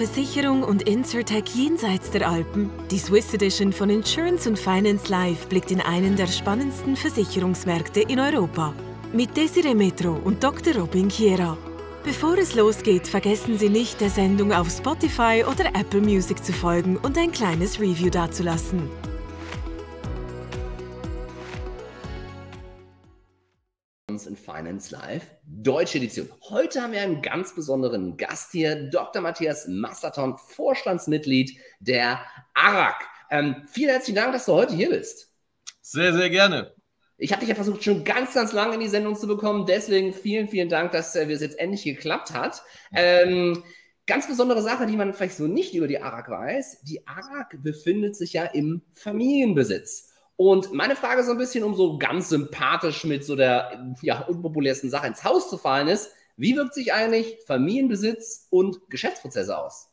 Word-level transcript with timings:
Versicherung 0.00 0.62
und 0.62 0.88
Insurtech 0.88 1.44
jenseits 1.54 2.10
der 2.10 2.26
Alpen. 2.26 2.70
Die 2.90 2.98
Swiss 2.98 3.34
Edition 3.34 3.70
von 3.70 3.90
Insurance 3.90 4.48
und 4.48 4.58
Finance 4.58 5.10
Life 5.10 5.46
blickt 5.46 5.70
in 5.70 5.82
einen 5.82 6.16
der 6.16 6.26
spannendsten 6.26 6.96
Versicherungsmärkte 6.96 8.00
in 8.00 8.18
Europa. 8.18 8.72
Mit 9.12 9.36
Desiree 9.36 9.74
Metro 9.74 10.18
und 10.24 10.42
Dr. 10.42 10.74
Robin 10.74 11.10
Chiera. 11.10 11.58
Bevor 12.02 12.38
es 12.38 12.54
losgeht, 12.54 13.06
vergessen 13.06 13.58
Sie 13.58 13.68
nicht, 13.68 14.00
der 14.00 14.08
Sendung 14.08 14.54
auf 14.54 14.70
Spotify 14.70 15.44
oder 15.46 15.66
Apple 15.78 16.00
Music 16.00 16.42
zu 16.42 16.54
folgen 16.54 16.96
und 16.96 17.18
ein 17.18 17.30
kleines 17.30 17.78
Review 17.78 18.08
dazulassen. 18.08 18.88
Finance 24.60 24.92
Live, 24.92 25.26
deutsche 25.46 25.96
Edition. 25.96 26.28
Heute 26.50 26.82
haben 26.82 26.92
wir 26.92 27.00
einen 27.00 27.22
ganz 27.22 27.54
besonderen 27.54 28.18
Gast 28.18 28.52
hier, 28.52 28.90
Dr. 28.90 29.22
Matthias 29.22 29.66
Masterton, 29.66 30.36
Vorstandsmitglied 30.36 31.58
der 31.80 32.20
ARAG. 32.52 32.96
Ähm, 33.30 33.64
vielen 33.72 33.88
herzlichen 33.88 34.16
Dank, 34.16 34.34
dass 34.34 34.44
du 34.44 34.52
heute 34.52 34.74
hier 34.74 34.90
bist. 34.90 35.32
Sehr, 35.80 36.12
sehr 36.12 36.28
gerne. 36.28 36.74
Ich 37.16 37.32
habe 37.32 37.40
dich 37.40 37.48
ja 37.48 37.54
versucht, 37.54 37.82
schon 37.82 38.04
ganz, 38.04 38.34
ganz 38.34 38.52
lange 38.52 38.74
in 38.74 38.80
die 38.80 38.88
Sendung 38.88 39.16
zu 39.16 39.26
bekommen. 39.26 39.64
Deswegen 39.64 40.12
vielen, 40.12 40.48
vielen 40.48 40.68
Dank, 40.68 40.92
dass 40.92 41.16
äh, 41.16 41.24
es 41.24 41.40
jetzt 41.40 41.58
endlich 41.58 41.84
geklappt 41.84 42.32
hat. 42.34 42.62
Ähm, 42.92 43.62
ganz 44.06 44.28
besondere 44.28 44.60
Sache, 44.60 44.84
die 44.84 44.96
man 44.96 45.14
vielleicht 45.14 45.38
so 45.38 45.46
nicht 45.46 45.74
über 45.74 45.88
die 45.88 46.02
ARAG 46.02 46.28
weiß. 46.28 46.82
Die 46.82 47.06
ARAG 47.06 47.62
befindet 47.62 48.14
sich 48.14 48.34
ja 48.34 48.44
im 48.44 48.82
Familienbesitz. 48.92 50.09
Und 50.40 50.72
meine 50.72 50.96
Frage 50.96 51.22
so 51.22 51.32
ein 51.32 51.36
bisschen, 51.36 51.62
um 51.64 51.74
so 51.74 51.98
ganz 51.98 52.30
sympathisch 52.30 53.04
mit 53.04 53.26
so 53.26 53.36
der 53.36 53.94
ja, 54.00 54.22
unpopulärsten 54.22 54.88
Sache 54.88 55.06
ins 55.06 55.22
Haus 55.22 55.50
zu 55.50 55.58
fallen, 55.58 55.86
ist, 55.86 56.12
wie 56.38 56.56
wirkt 56.56 56.72
sich 56.72 56.94
eigentlich 56.94 57.36
Familienbesitz 57.46 58.46
und 58.48 58.88
Geschäftsprozesse 58.88 59.58
aus? 59.58 59.89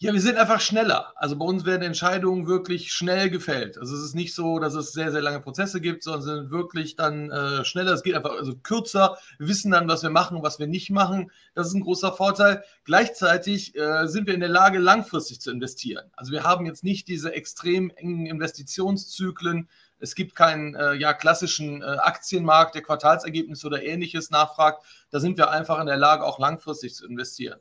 Ja, 0.00 0.12
wir 0.12 0.20
sind 0.20 0.38
einfach 0.38 0.60
schneller. 0.60 1.12
Also 1.16 1.34
bei 1.36 1.44
uns 1.44 1.64
werden 1.64 1.82
Entscheidungen 1.82 2.46
wirklich 2.46 2.92
schnell 2.92 3.30
gefällt. 3.30 3.78
Also 3.78 3.96
es 3.96 4.04
ist 4.04 4.14
nicht 4.14 4.32
so, 4.32 4.60
dass 4.60 4.74
es 4.74 4.92
sehr, 4.92 5.10
sehr 5.10 5.22
lange 5.22 5.40
Prozesse 5.40 5.80
gibt, 5.80 6.04
sondern 6.04 6.22
sind 6.22 6.50
wirklich 6.52 6.94
dann 6.94 7.32
äh, 7.32 7.64
schneller. 7.64 7.94
Es 7.94 8.04
geht 8.04 8.14
einfach 8.14 8.30
also 8.30 8.54
kürzer. 8.54 9.18
Wir 9.38 9.48
wissen 9.48 9.72
dann, 9.72 9.88
was 9.88 10.04
wir 10.04 10.10
machen 10.10 10.36
und 10.36 10.44
was 10.44 10.60
wir 10.60 10.68
nicht 10.68 10.90
machen. 10.90 11.32
Das 11.56 11.66
ist 11.66 11.74
ein 11.74 11.80
großer 11.80 12.12
Vorteil. 12.12 12.62
Gleichzeitig 12.84 13.74
äh, 13.74 14.06
sind 14.06 14.28
wir 14.28 14.34
in 14.34 14.40
der 14.40 14.48
Lage, 14.48 14.78
langfristig 14.78 15.40
zu 15.40 15.50
investieren. 15.50 16.08
Also 16.12 16.30
wir 16.30 16.44
haben 16.44 16.64
jetzt 16.64 16.84
nicht 16.84 17.08
diese 17.08 17.34
extrem 17.34 17.90
engen 17.90 18.26
Investitionszyklen. 18.26 19.68
Es 19.98 20.14
gibt 20.14 20.36
keinen 20.36 20.76
äh, 20.76 20.94
ja, 20.94 21.12
klassischen 21.12 21.82
äh, 21.82 21.86
Aktienmarkt, 21.86 22.76
der 22.76 22.82
Quartalsergebnisse 22.82 23.66
oder 23.66 23.82
ähnliches 23.82 24.30
nachfragt. 24.30 24.84
Da 25.10 25.18
sind 25.18 25.38
wir 25.38 25.50
einfach 25.50 25.80
in 25.80 25.86
der 25.86 25.96
Lage, 25.96 26.22
auch 26.22 26.38
langfristig 26.38 26.94
zu 26.94 27.04
investieren. 27.04 27.58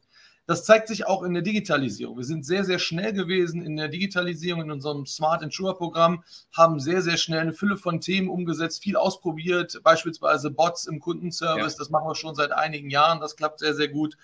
Das 0.48 0.64
zeigt 0.64 0.88
sich 0.88 1.06
auch 1.06 1.24
in 1.24 1.34
der 1.34 1.44
Digitalisierung. 1.44 2.18
Wir 2.18 2.24
sind 2.24 2.46
sehr, 2.46 2.64
sehr 2.64 2.80
schnell 2.80 3.12
gewesen 3.12 3.62
in 3.62 3.76
der 3.76 3.90
Digitalisierung 3.90 4.62
in 4.62 4.72
unserem 4.72 5.06
Smart 5.06 5.44
Insure 5.44 5.76
Programm, 5.76 6.24
haben 6.56 6.80
sehr, 6.80 7.02
sehr 7.02 7.18
schnell 7.18 7.42
eine 7.42 7.52
Fülle 7.52 7.76
von 7.76 8.00
Themen 8.00 8.30
umgesetzt, 8.30 8.82
viel 8.82 8.96
ausprobiert, 8.96 9.82
beispielsweise 9.84 10.50
Bots 10.50 10.88
im 10.88 11.02
Kundenservice. 11.02 11.74
Ja. 11.74 11.80
Das 11.80 11.90
machen 11.90 12.08
wir 12.08 12.16
schon 12.16 12.34
seit 12.34 12.54
einigen 12.54 12.90
Jahren. 12.90 13.20
Das 13.20 13.36
klappt 13.36 13.60
sehr, 13.60 13.76
sehr 13.76 13.90
gut. 13.90 14.18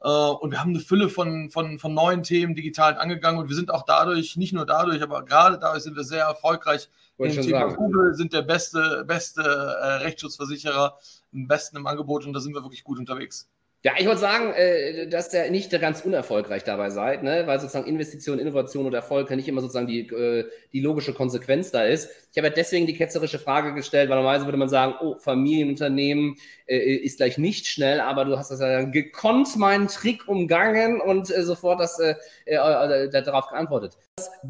Äh, 0.00 0.08
und 0.08 0.50
wir 0.50 0.60
haben 0.60 0.70
eine 0.70 0.80
Fülle 0.80 1.08
von, 1.08 1.48
von, 1.50 1.78
von 1.78 1.94
neuen 1.94 2.24
Themen 2.24 2.56
digital 2.56 2.98
angegangen 2.98 3.40
und 3.40 3.48
wir 3.48 3.56
sind 3.56 3.70
auch 3.70 3.84
dadurch, 3.84 4.36
nicht 4.36 4.52
nur 4.52 4.66
dadurch, 4.66 5.00
aber 5.00 5.24
gerade 5.24 5.58
dadurch 5.58 5.84
sind 5.84 5.94
wir 5.94 6.04
sehr 6.04 6.24
erfolgreich. 6.24 6.88
Im 7.18 7.30
Thema 7.32 7.70
sagen. 7.70 7.76
Google 7.76 8.14
sind 8.14 8.32
der 8.32 8.42
beste, 8.42 9.04
beste 9.06 9.42
äh, 9.42 9.94
Rechtsschutzversicherer, 10.04 10.98
am 11.32 11.48
besten 11.48 11.76
im 11.76 11.86
Angebot 11.86 12.26
und 12.26 12.32
da 12.32 12.40
sind 12.40 12.54
wir 12.54 12.62
wirklich 12.62 12.84
gut 12.84 12.98
unterwegs. 12.98 13.48
Ja, 13.84 13.92
ich 13.96 14.06
wollte 14.06 14.20
sagen, 14.20 14.52
äh, 14.54 15.06
dass 15.08 15.32
ihr 15.32 15.48
nicht 15.52 15.70
ganz 15.80 16.00
unerfolgreich 16.00 16.64
dabei 16.64 16.90
seid, 16.90 17.22
ne? 17.22 17.46
weil 17.46 17.60
sozusagen 17.60 17.86
Investition, 17.86 18.40
Innovation 18.40 18.86
und 18.86 18.94
Erfolg 18.94 19.30
nicht 19.30 19.46
immer 19.46 19.60
sozusagen 19.60 19.86
die, 19.86 20.00
äh, 20.00 20.50
die 20.72 20.80
logische 20.80 21.14
Konsequenz 21.14 21.70
da 21.70 21.84
ist. 21.84 22.10
Ich 22.38 22.40
habe 22.40 22.50
ja 22.50 22.54
deswegen 22.54 22.86
die 22.86 22.94
ketzerische 22.94 23.40
Frage 23.40 23.74
gestellt, 23.74 24.08
weil 24.08 24.16
normalerweise 24.16 24.46
würde 24.46 24.58
man 24.58 24.68
sagen, 24.68 24.94
oh, 25.00 25.16
Familienunternehmen 25.16 26.36
äh, 26.66 26.94
ist 26.94 27.16
gleich 27.16 27.36
nicht 27.36 27.66
schnell, 27.66 27.98
aber 27.98 28.24
du 28.24 28.38
hast 28.38 28.52
das 28.52 28.60
ja 28.60 28.84
gekonnt 28.84 29.56
meinen 29.56 29.88
Trick 29.88 30.28
umgangen 30.28 31.00
und 31.00 31.26
sofort 31.26 31.80
das, 31.80 32.00
darauf 32.46 33.48
geantwortet. 33.48 33.98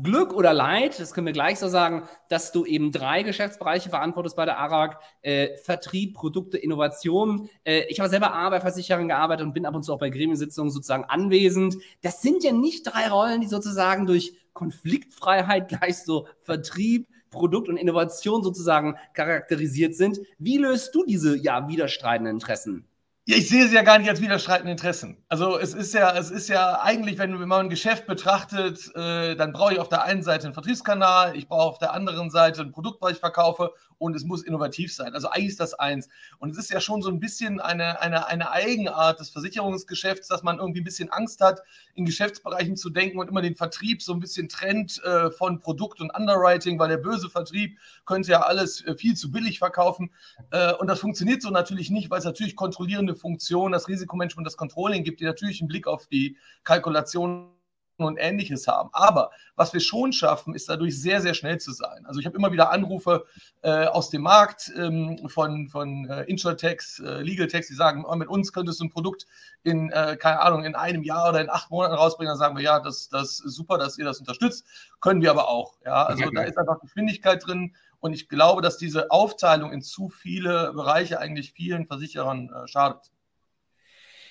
Glück 0.03 0.35
oder 0.35 0.53
Leid, 0.53 1.01
das 1.01 1.15
können 1.15 1.27
wir 1.27 1.33
gleich 1.33 1.59
so 1.59 1.69
sagen, 1.69 2.07
dass 2.29 2.53
du 2.53 2.67
eben 2.67 2.93
drei 2.93 3.23
Geschäftsbereiche 3.23 3.89
verantwortest 3.89 4.37
bei 4.37 4.45
der 4.45 4.59
ARAG, 4.59 4.99
äh, 5.23 5.57
Vertrieb, 5.57 6.13
Produkte, 6.13 6.59
Innovation. 6.59 7.49
Äh, 7.65 7.85
ich 7.89 8.01
habe 8.01 8.11
selber 8.11 8.35
A 8.35 8.51
bei 8.51 8.61
Versicherern 8.61 9.09
gearbeitet 9.09 9.47
und 9.47 9.55
bin 9.55 9.65
ab 9.65 9.75
und 9.75 9.83
zu 9.83 9.95
auch 9.95 9.99
bei 9.99 10.11
Gremiensitzungen 10.11 10.71
sozusagen 10.71 11.05
anwesend. 11.05 11.79
Das 12.03 12.21
sind 12.21 12.45
ja 12.45 12.53
nicht 12.53 12.83
drei 12.85 13.09
Rollen, 13.09 13.41
die 13.41 13.47
sozusagen 13.47 14.05
durch 14.05 14.35
Konfliktfreiheit 14.53 15.69
gleich 15.81 15.99
so 15.99 16.29
Vertrieb, 16.43 17.09
Produkt 17.31 17.69
und 17.69 17.77
Innovation 17.77 18.43
sozusagen 18.43 18.97
charakterisiert 19.15 19.95
sind. 19.95 20.21
Wie 20.39 20.59
löst 20.59 20.95
du 20.95 21.05
diese 21.05 21.37
ja 21.37 21.69
widerstreitenden 21.69 22.37
Interessen? 22.37 22.89
Ja, 23.29 23.37
ich 23.37 23.51
sehe 23.51 23.69
sie 23.69 23.75
ja 23.75 23.83
gar 23.83 23.99
nicht 23.99 24.09
als 24.09 24.23
widerstreitende 24.23 24.71
Interessen. 24.71 25.19
Also 25.29 25.59
es 25.59 25.75
ist 25.75 25.93
ja, 25.93 26.17
es 26.17 26.31
ist 26.31 26.49
ja 26.49 26.81
eigentlich, 26.81 27.19
wenn 27.19 27.33
man 27.33 27.67
ein 27.67 27.69
Geschäft 27.69 28.07
betrachtet, 28.07 28.91
äh, 28.95 29.37
dann 29.37 29.53
brauche 29.53 29.75
ich 29.75 29.81
auf 29.81 29.91
der 29.91 30.05
einen 30.05 30.23
Seite 30.23 30.47
einen 30.47 30.55
Vertriebskanal, 30.55 31.37
ich 31.37 31.47
brauche 31.47 31.69
auf 31.69 31.79
der 31.79 31.93
anderen 31.93 32.31
Seite 32.31 32.63
ein 32.63 32.73
Produkt, 32.73 33.03
was 33.03 33.13
ich 33.13 33.19
verkaufe 33.19 33.73
und 33.99 34.17
es 34.17 34.25
muss 34.25 34.43
innovativ 34.43 34.93
sein. 34.95 35.15
Also 35.15 35.29
eigentlich 35.29 35.49
ist 35.49 35.61
das 35.61 35.75
eins. 35.75 36.09
Und 36.39 36.51
es 36.51 36.59
ist 36.59 36.71
ja 36.71 36.81
schon 36.81 37.03
so 37.03 37.11
ein 37.11 37.21
bisschen 37.21 37.61
eine, 37.61 38.01
eine, 38.01 38.27
eine 38.27 38.51
Eigenart 38.51 39.21
des 39.21 39.31
Versicherungsgeschäfts, 39.31 40.29
dass 40.29 40.43
man 40.43 40.59
irgendwie 40.59 40.81
ein 40.81 40.85
bisschen 40.85 41.11
Angst 41.11 41.41
hat, 41.41 41.61
in 41.95 42.05
Geschäftsbereichen 42.05 42.77
zu 42.77 42.91
denken 42.91 43.19
und 43.19 43.29
immer 43.29 43.43
den 43.43 43.57
Vertrieb 43.57 44.03
so 44.03 44.13
ein 44.13 44.21
bisschen 44.21 44.49
trennt 44.49 45.03
äh, 45.05 45.31
von 45.31 45.61
Produkt 45.61 46.01
und 46.01 46.11
Underwriting, 46.11 46.79
weil 46.79 46.89
der 46.89 46.99
böse 46.99 47.29
Vertrieb 47.29 47.79
könnte 48.07 48.31
ja 48.31 48.41
alles 48.43 48.85
äh, 48.85 48.95
viel 48.95 49.17
zu 49.17 49.31
billig 49.31 49.59
verkaufen. 49.59 50.11
Äh, 50.51 50.75
und 50.75 50.87
das 50.87 51.01
funktioniert 51.01 51.43
so 51.43 51.51
natürlich 51.51 51.91
nicht, 51.91 52.11
weil 52.11 52.21
es 52.21 52.25
natürlich 52.25 52.57
kontrollierende 52.57 53.15
Funktionen, 53.15 53.73
das 53.73 53.89
Risikomanagement, 53.89 54.47
das 54.47 54.57
Controlling 54.57 55.05
gibt, 55.05 55.21
die 55.21 55.25
natürlich 55.25 55.61
einen 55.61 55.69
Blick 55.69 55.87
auf 55.87 56.07
die 56.07 56.37
Kalkulation 56.65 57.58
und 58.07 58.17
ähnliches 58.19 58.67
haben. 58.67 58.91
Aber 58.93 59.31
was 59.57 59.73
wir 59.73 59.81
schon 59.81 60.13
schaffen, 60.13 60.55
ist 60.55 60.69
dadurch 60.69 61.01
sehr, 61.01 61.21
sehr 61.21 61.35
schnell 61.35 61.59
zu 61.59 61.73
sein. 61.73 62.07
Also 62.07 62.21
ich 62.21 62.27
habe 62.27 62.37
immer 62.37 62.53
wieder 62.53 62.71
Anrufe 62.71 63.25
äh, 63.63 63.87
aus 63.87 64.11
dem 64.11 64.23
Markt 64.23 64.73
ähm, 64.77 65.29
von, 65.29 65.69
von 65.69 66.09
äh, 66.09 66.23
Insurtechs, 66.25 67.01
äh, 67.01 67.23
Legaltechs, 67.23 67.69
die 67.69 67.75
sagen, 67.75 68.05
oh, 68.07 68.15
mit 68.17 68.29
uns 68.29 68.53
könntest 68.53 68.81
du 68.81 68.85
ein 68.85 68.91
Produkt 68.91 69.27
in, 69.63 69.91
äh, 69.91 70.17
keine 70.17 70.41
Ahnung, 70.41 70.65
in 70.65 70.75
einem 70.75 71.03
Jahr 71.03 71.29
oder 71.31 71.41
in 71.41 71.51
acht 71.51 71.71
Monaten 71.71 71.95
rausbringen. 71.95 72.31
Dann 72.31 72.39
sagen 72.39 72.57
wir, 72.57 72.63
ja, 72.63 72.81
das, 72.81 73.09
das 73.09 73.41
ist 73.41 73.55
super, 73.55 73.79
dass 73.79 73.99
ihr 73.99 74.05
das 74.05 74.21
unterstützt. 74.21 74.65
Können 75.01 75.23
wir 75.23 75.31
aber 75.31 75.49
auch. 75.49 75.75
Ja, 75.85 76.05
also 76.05 76.25
okay. 76.25 76.35
da 76.35 76.43
ist 76.43 76.59
einfach 76.59 76.81
Geschwindigkeit 76.81 77.47
drin. 77.47 77.75
Und 78.01 78.13
ich 78.13 78.29
glaube, 78.29 78.63
dass 78.63 78.79
diese 78.79 79.11
Aufteilung 79.11 79.73
in 79.73 79.83
zu 79.83 80.09
viele 80.09 80.73
Bereiche 80.73 81.19
eigentlich 81.19 81.53
vielen 81.53 81.87
Versicherern 81.87 82.51
äh, 82.51 82.69
schadet. 82.69 83.11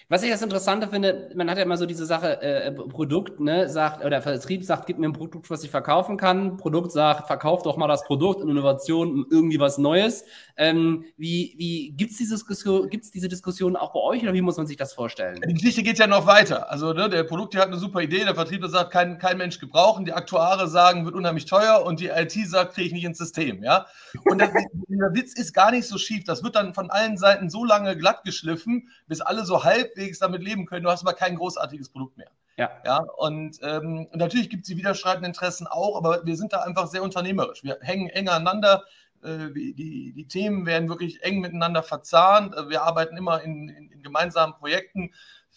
Was 0.09 0.23
ich 0.23 0.29
das 0.29 0.41
Interessante 0.41 0.87
finde, 0.87 1.31
man 1.35 1.49
hat 1.49 1.57
ja 1.57 1.65
immer 1.65 1.75
so 1.75 1.85
diese 1.85 2.05
Sache, 2.05 2.41
äh, 2.41 2.71
Produkt, 2.71 3.41
ne, 3.41 3.67
sagt, 3.67 4.05
oder 4.05 4.21
Vertrieb 4.21 4.63
sagt, 4.63 4.85
gib 4.85 4.99
mir 4.99 5.09
ein 5.09 5.11
Produkt, 5.11 5.49
was 5.49 5.65
ich 5.65 5.69
verkaufen 5.69 6.15
kann. 6.15 6.55
Produkt 6.55 6.93
sagt, 6.93 7.27
verkauf 7.27 7.63
doch 7.63 7.75
mal 7.75 7.89
das 7.89 8.05
Produkt 8.05 8.41
und 8.41 8.49
Innovation, 8.49 9.25
irgendwie 9.29 9.59
was 9.59 9.77
Neues. 9.77 10.23
Ähm, 10.55 11.03
wie 11.17 11.55
wie 11.57 11.91
gibt 11.91 12.11
es 12.11 12.17
diese, 12.19 12.35
Diskussion, 12.35 12.89
diese 12.89 13.27
Diskussion 13.27 13.75
auch 13.75 13.91
bei 13.91 13.99
euch 13.99 14.23
oder 14.23 14.33
wie 14.33 14.41
muss 14.41 14.55
man 14.55 14.65
sich 14.65 14.77
das 14.77 14.93
vorstellen? 14.93 15.41
Die 15.45 15.53
Geschichte 15.53 15.83
geht 15.83 15.99
ja 15.99 16.07
noch 16.07 16.25
weiter. 16.25 16.71
Also 16.71 16.93
ne, 16.93 17.09
der 17.09 17.25
Produkt 17.25 17.57
hat 17.57 17.67
eine 17.67 17.77
super 17.77 17.99
Idee, 17.99 18.23
der 18.23 18.33
Vertrieb 18.35 18.65
sagt, 18.67 18.91
kein, 18.91 19.17
kein 19.17 19.37
Mensch 19.37 19.59
gebrauchen, 19.59 20.05
die 20.05 20.13
Aktuare 20.13 20.69
sagen, 20.69 21.03
wird 21.03 21.15
unheimlich 21.15 21.47
teuer 21.47 21.83
und 21.85 21.99
die 21.99 22.07
IT 22.07 22.31
sagt, 22.47 22.75
kriege 22.75 22.87
ich 22.87 22.93
nicht 22.93 23.03
ins 23.03 23.17
System. 23.17 23.61
Ja? 23.61 23.87
Und 24.23 24.39
der, 24.39 24.53
der 24.53 25.13
Witz 25.13 25.33
ist 25.33 25.51
gar 25.53 25.71
nicht 25.71 25.85
so 25.85 25.97
schief. 25.97 26.23
Das 26.23 26.45
wird 26.45 26.55
dann 26.55 26.73
von 26.73 26.89
allen 26.89 27.17
Seiten 27.17 27.49
so 27.49 27.65
lange 27.65 27.97
glatt 27.97 28.23
geschliffen, 28.23 28.87
bis 29.07 29.19
alle 29.19 29.43
so 29.43 29.65
halb 29.65 29.96
halbwegs 29.97 30.19
damit 30.19 30.43
leben 30.43 30.65
können. 30.65 30.83
Du 30.83 30.91
hast 30.91 31.01
aber 31.01 31.13
kein 31.13 31.35
großartiges 31.35 31.89
Produkt 31.89 32.17
mehr. 32.17 32.31
Ja. 32.57 32.69
ja 32.85 32.97
und, 33.17 33.59
ähm, 33.61 34.07
natürlich 34.13 34.49
gibt 34.49 34.63
es 34.63 34.69
die 34.69 34.77
widerstreitenden 34.77 35.31
Interessen 35.31 35.67
auch, 35.67 35.97
aber 35.97 36.25
wir 36.25 36.35
sind 36.35 36.53
da 36.53 36.61
einfach 36.61 36.87
sehr 36.87 37.03
unternehmerisch. 37.03 37.63
Wir 37.63 37.77
hängen 37.81 38.09
eng 38.09 38.29
aneinander. 38.29 38.83
Äh, 39.23 39.51
die, 39.53 40.13
die 40.13 40.27
Themen 40.27 40.65
werden 40.65 40.89
wirklich 40.89 41.23
eng 41.23 41.39
miteinander 41.39 41.83
verzahnt. 41.83 42.55
Äh, 42.55 42.69
wir 42.69 42.83
arbeiten 42.83 43.17
immer 43.17 43.41
in, 43.41 43.69
in, 43.69 43.91
in 43.91 44.03
gemeinsamen 44.03 44.53
Projekten 44.55 45.11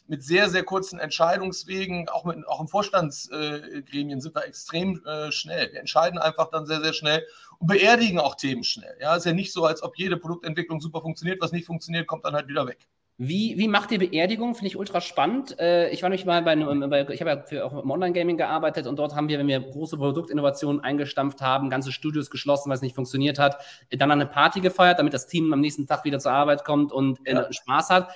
mit 0.06 0.24
sehr, 0.24 0.50
sehr 0.50 0.64
kurzen 0.64 0.98
Entscheidungswegen. 0.98 2.08
Auch, 2.08 2.24
mit, 2.24 2.46
auch 2.48 2.60
im 2.60 2.68
Vorstandsgremien 2.68 4.18
äh, 4.18 4.20
sind 4.20 4.34
wir 4.34 4.44
extrem 4.44 5.02
äh, 5.06 5.30
schnell. 5.30 5.72
Wir 5.72 5.80
entscheiden 5.80 6.18
einfach 6.18 6.50
dann 6.50 6.66
sehr, 6.66 6.80
sehr 6.80 6.92
schnell 6.92 7.24
und 7.58 7.68
beerdigen 7.68 8.18
auch 8.18 8.34
Themen 8.34 8.64
schnell. 8.64 8.96
Ja, 9.00 9.14
ist 9.14 9.26
ja 9.26 9.32
nicht 9.32 9.52
so, 9.52 9.64
als 9.64 9.82
ob 9.82 9.96
jede 9.96 10.16
Produktentwicklung 10.16 10.80
super 10.80 11.00
funktioniert. 11.00 11.40
Was 11.40 11.52
nicht 11.52 11.66
funktioniert, 11.66 12.08
kommt 12.08 12.24
dann 12.24 12.34
halt 12.34 12.48
wieder 12.48 12.66
weg. 12.66 12.88
Wie, 13.22 13.58
wie 13.58 13.68
macht 13.68 13.92
ihr 13.92 13.98
Beerdigung? 13.98 14.54
Finde 14.54 14.68
ich 14.68 14.78
ultra 14.78 15.02
spannend. 15.02 15.60
Äh, 15.60 15.90
ich 15.90 16.00
war 16.02 16.08
nämlich 16.08 16.24
mal 16.24 16.40
bei, 16.40 16.56
bei 16.56 17.12
ich 17.12 17.20
habe 17.20 17.30
ja 17.30 17.42
für, 17.42 17.66
auch 17.66 17.82
im 17.82 17.90
Online-Gaming 17.90 18.38
gearbeitet 18.38 18.86
und 18.86 18.98
dort 18.98 19.14
haben 19.14 19.28
wir, 19.28 19.38
wenn 19.38 19.46
wir 19.46 19.60
große 19.60 19.98
Produktinnovationen 19.98 20.82
eingestampft 20.82 21.42
haben, 21.42 21.68
ganze 21.68 21.92
Studios 21.92 22.30
geschlossen, 22.30 22.70
weil 22.70 22.76
es 22.76 22.80
nicht 22.80 22.94
funktioniert 22.94 23.38
hat, 23.38 23.62
dann 23.90 24.10
eine 24.10 24.24
Party 24.24 24.62
gefeiert, 24.62 24.98
damit 24.98 25.12
das 25.12 25.26
Team 25.26 25.52
am 25.52 25.60
nächsten 25.60 25.86
Tag 25.86 26.06
wieder 26.06 26.18
zur 26.18 26.32
Arbeit 26.32 26.64
kommt 26.64 26.92
und 26.92 27.18
äh, 27.26 27.34
ja. 27.34 27.52
Spaß 27.52 27.90
hat. 27.90 28.08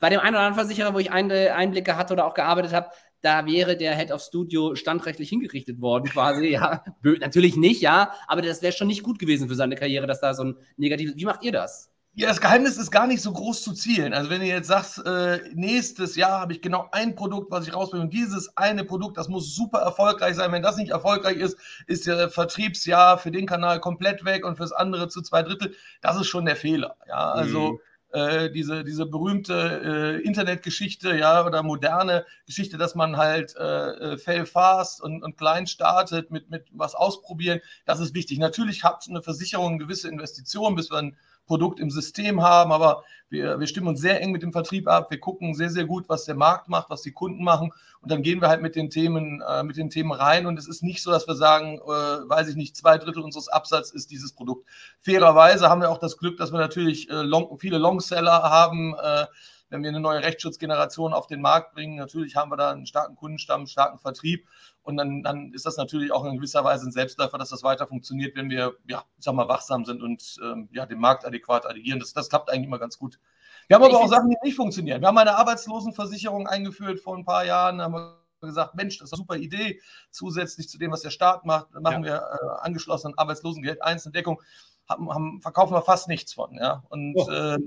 Bei 0.00 0.08
dem 0.08 0.20
einen 0.20 0.34
oder 0.34 0.46
anderen 0.46 0.54
Versicherer, 0.54 0.94
wo 0.94 1.00
ich 1.00 1.10
Einblicke 1.10 1.98
hatte 1.98 2.14
oder 2.14 2.24
auch 2.24 2.32
gearbeitet 2.32 2.72
habe, 2.72 2.88
da 3.20 3.44
wäre 3.44 3.76
der 3.76 3.94
Head 3.94 4.10
of 4.10 4.22
Studio 4.22 4.74
standrechtlich 4.74 5.28
hingerichtet 5.28 5.82
worden, 5.82 6.08
quasi, 6.08 6.46
ja. 6.52 6.82
Natürlich 7.02 7.56
nicht, 7.56 7.82
ja, 7.82 8.10
aber 8.26 8.40
das 8.40 8.62
wäre 8.62 8.72
schon 8.72 8.88
nicht 8.88 9.02
gut 9.02 9.18
gewesen 9.18 9.50
für 9.50 9.54
seine 9.54 9.74
Karriere, 9.74 10.06
dass 10.06 10.22
da 10.22 10.32
so 10.32 10.44
ein 10.44 10.56
negatives. 10.78 11.14
Wie 11.14 11.26
macht 11.26 11.42
ihr 11.44 11.52
das? 11.52 11.92
Ja, 12.18 12.28
das 12.28 12.40
Geheimnis 12.40 12.78
ist 12.78 12.90
gar 12.90 13.06
nicht 13.06 13.20
so 13.20 13.30
groß 13.30 13.60
zu 13.62 13.74
zielen. 13.74 14.14
Also 14.14 14.30
wenn 14.30 14.40
du 14.40 14.46
jetzt 14.46 14.68
sagst, 14.68 15.04
äh, 15.04 15.38
nächstes 15.52 16.16
Jahr 16.16 16.40
habe 16.40 16.54
ich 16.54 16.62
genau 16.62 16.88
ein 16.90 17.14
Produkt, 17.14 17.50
was 17.50 17.68
ich 17.68 17.74
rausbringe 17.74 18.04
und 18.04 18.14
dieses 18.14 18.56
eine 18.56 18.84
Produkt, 18.84 19.18
das 19.18 19.28
muss 19.28 19.54
super 19.54 19.80
erfolgreich 19.80 20.34
sein. 20.34 20.50
Wenn 20.50 20.62
das 20.62 20.78
nicht 20.78 20.92
erfolgreich 20.92 21.36
ist, 21.36 21.58
ist 21.86 22.06
der 22.06 22.30
Vertriebsjahr 22.30 23.18
für 23.18 23.30
den 23.30 23.44
Kanal 23.44 23.80
komplett 23.80 24.24
weg 24.24 24.46
und 24.46 24.56
fürs 24.56 24.72
andere 24.72 25.08
zu 25.08 25.20
zwei 25.20 25.42
Drittel. 25.42 25.74
Das 26.00 26.16
ist 26.18 26.28
schon 26.28 26.46
der 26.46 26.56
Fehler. 26.56 26.96
Ja, 27.06 27.32
also 27.32 27.72
mhm. 27.72 27.78
äh, 28.18 28.50
diese, 28.50 28.82
diese 28.82 29.04
berühmte 29.04 30.16
äh, 30.16 30.22
Internetgeschichte, 30.26 31.18
ja, 31.18 31.44
oder 31.44 31.62
moderne 31.62 32.24
Geschichte, 32.46 32.78
dass 32.78 32.94
man 32.94 33.18
halt 33.18 33.54
äh, 33.56 34.12
äh, 34.12 34.16
fail 34.16 34.46
fast 34.46 35.02
und, 35.02 35.22
und 35.22 35.36
klein 35.36 35.66
startet 35.66 36.30
mit, 36.30 36.48
mit 36.48 36.64
was 36.72 36.94
ausprobieren, 36.94 37.60
das 37.84 38.00
ist 38.00 38.14
wichtig. 38.14 38.38
Natürlich 38.38 38.84
hat 38.84 39.04
eine 39.06 39.20
Versicherung 39.20 39.72
eine 39.72 39.78
gewisse 39.78 40.08
Investition, 40.08 40.76
bis 40.76 40.88
man 40.88 41.14
Produkt 41.46 41.80
im 41.80 41.90
System 41.90 42.42
haben, 42.42 42.72
aber 42.72 43.04
wir, 43.28 43.58
wir 43.58 43.66
stimmen 43.66 43.88
uns 43.88 44.00
sehr 44.00 44.20
eng 44.20 44.30
mit 44.30 44.42
dem 44.42 44.52
Vertrieb 44.52 44.86
ab. 44.88 45.10
Wir 45.10 45.18
gucken 45.18 45.54
sehr, 45.54 45.70
sehr 45.70 45.84
gut, 45.84 46.08
was 46.08 46.24
der 46.24 46.36
Markt 46.36 46.68
macht, 46.68 46.90
was 46.90 47.02
die 47.02 47.12
Kunden 47.12 47.42
machen 47.42 47.72
und 48.00 48.12
dann 48.12 48.22
gehen 48.22 48.40
wir 48.40 48.48
halt 48.48 48.62
mit 48.62 48.76
den 48.76 48.90
Themen, 48.90 49.42
äh, 49.42 49.62
mit 49.64 49.76
den 49.76 49.90
Themen 49.90 50.12
rein 50.12 50.46
und 50.46 50.58
es 50.58 50.68
ist 50.68 50.82
nicht 50.82 51.02
so, 51.02 51.10
dass 51.10 51.26
wir 51.26 51.34
sagen, 51.34 51.78
äh, 51.78 51.88
weiß 51.88 52.48
ich 52.48 52.56
nicht, 52.56 52.76
zwei 52.76 52.98
Drittel 52.98 53.22
unseres 53.22 53.48
Absatzes 53.48 53.92
ist 53.92 54.10
dieses 54.10 54.32
Produkt. 54.32 54.68
Fairerweise 55.00 55.68
haben 55.68 55.80
wir 55.80 55.90
auch 55.90 55.98
das 55.98 56.16
Glück, 56.16 56.36
dass 56.36 56.52
wir 56.52 56.58
natürlich 56.58 57.10
äh, 57.10 57.22
long, 57.22 57.58
viele 57.58 57.78
Longseller 57.78 58.42
haben, 58.44 58.94
äh, 58.94 59.26
wenn 59.68 59.82
wir 59.82 59.88
eine 59.88 60.00
neue 60.00 60.22
Rechtsschutzgeneration 60.22 61.12
auf 61.12 61.26
den 61.26 61.40
Markt 61.40 61.74
bringen. 61.74 61.96
Natürlich 61.96 62.36
haben 62.36 62.50
wir 62.50 62.56
da 62.56 62.70
einen 62.70 62.86
starken 62.86 63.16
Kundenstamm, 63.16 63.60
einen 63.60 63.66
starken 63.66 63.98
Vertrieb. 63.98 64.48
Und 64.82 64.96
dann, 64.96 65.22
dann 65.22 65.52
ist 65.52 65.66
das 65.66 65.76
natürlich 65.76 66.12
auch 66.12 66.24
in 66.24 66.36
gewisser 66.36 66.62
Weise 66.64 66.86
ein 66.86 66.92
Selbstläufer, 66.92 67.38
dass 67.38 67.50
das 67.50 67.62
weiter 67.62 67.86
funktioniert, 67.86 68.36
wenn 68.36 68.50
wir, 68.50 68.74
ja, 68.88 69.04
ich 69.18 69.24
sag 69.24 69.34
mal, 69.34 69.48
wachsam 69.48 69.84
sind 69.84 70.02
und 70.02 70.36
ähm, 70.42 70.68
ja, 70.72 70.86
den 70.86 71.00
Markt 71.00 71.26
adäquat 71.26 71.66
agieren. 71.66 71.98
Das, 71.98 72.12
das 72.12 72.28
klappt 72.28 72.50
eigentlich 72.50 72.66
immer 72.66 72.78
ganz 72.78 72.98
gut. 72.98 73.18
Wir 73.66 73.74
haben 73.74 73.82
aber 73.82 73.98
auch 73.98 74.08
Sachen, 74.08 74.30
die 74.30 74.36
nicht 74.44 74.56
funktionieren. 74.56 75.00
Wir 75.00 75.08
haben 75.08 75.18
eine 75.18 75.36
Arbeitslosenversicherung 75.36 76.46
eingeführt 76.46 77.00
vor 77.00 77.16
ein 77.16 77.24
paar 77.24 77.44
Jahren, 77.44 77.82
haben 77.82 77.94
wir 77.94 78.20
gesagt, 78.40 78.76
Mensch, 78.76 78.98
das 78.98 79.08
ist 79.08 79.12
eine 79.14 79.18
super 79.18 79.36
Idee. 79.36 79.80
Zusätzlich 80.10 80.68
zu 80.68 80.78
dem, 80.78 80.92
was 80.92 81.02
der 81.02 81.10
Staat 81.10 81.44
macht, 81.44 81.72
machen 81.74 82.04
ja. 82.04 82.10
wir 82.10 82.14
äh, 82.14 82.60
angeschlossen 82.60 83.14
Arbeitslosengeld, 83.16 83.82
Einzeldeckung 83.82 84.40
haben, 84.88 85.12
haben, 85.12 85.40
verkaufen 85.42 85.74
wir 85.74 85.82
fast 85.82 86.08
nichts 86.08 86.34
von. 86.34 86.54
Ja? 86.54 86.82
Und 86.88 87.14
oh. 87.16 87.30
äh, 87.30 87.58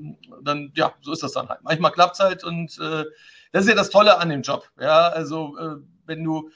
dann, 0.44 0.72
ja, 0.76 0.94
so 1.02 1.12
ist 1.12 1.24
das 1.24 1.34
dann 1.34 1.50
halt. 1.50 1.62
Manchmal 1.64 1.92
klappt 1.92 2.16
es 2.16 2.20
halt 2.20 2.44
und 2.44 2.78
äh, 2.80 3.06
das 3.52 3.64
ist 3.64 3.70
ja 3.70 3.76
das 3.76 3.90
Tolle 3.90 4.20
an 4.20 4.30
dem 4.30 4.42
Job. 4.42 4.70
Ja, 4.80 5.10
also 5.10 5.58
äh, 5.58 5.76
wenn 6.06 6.24
du 6.24 6.50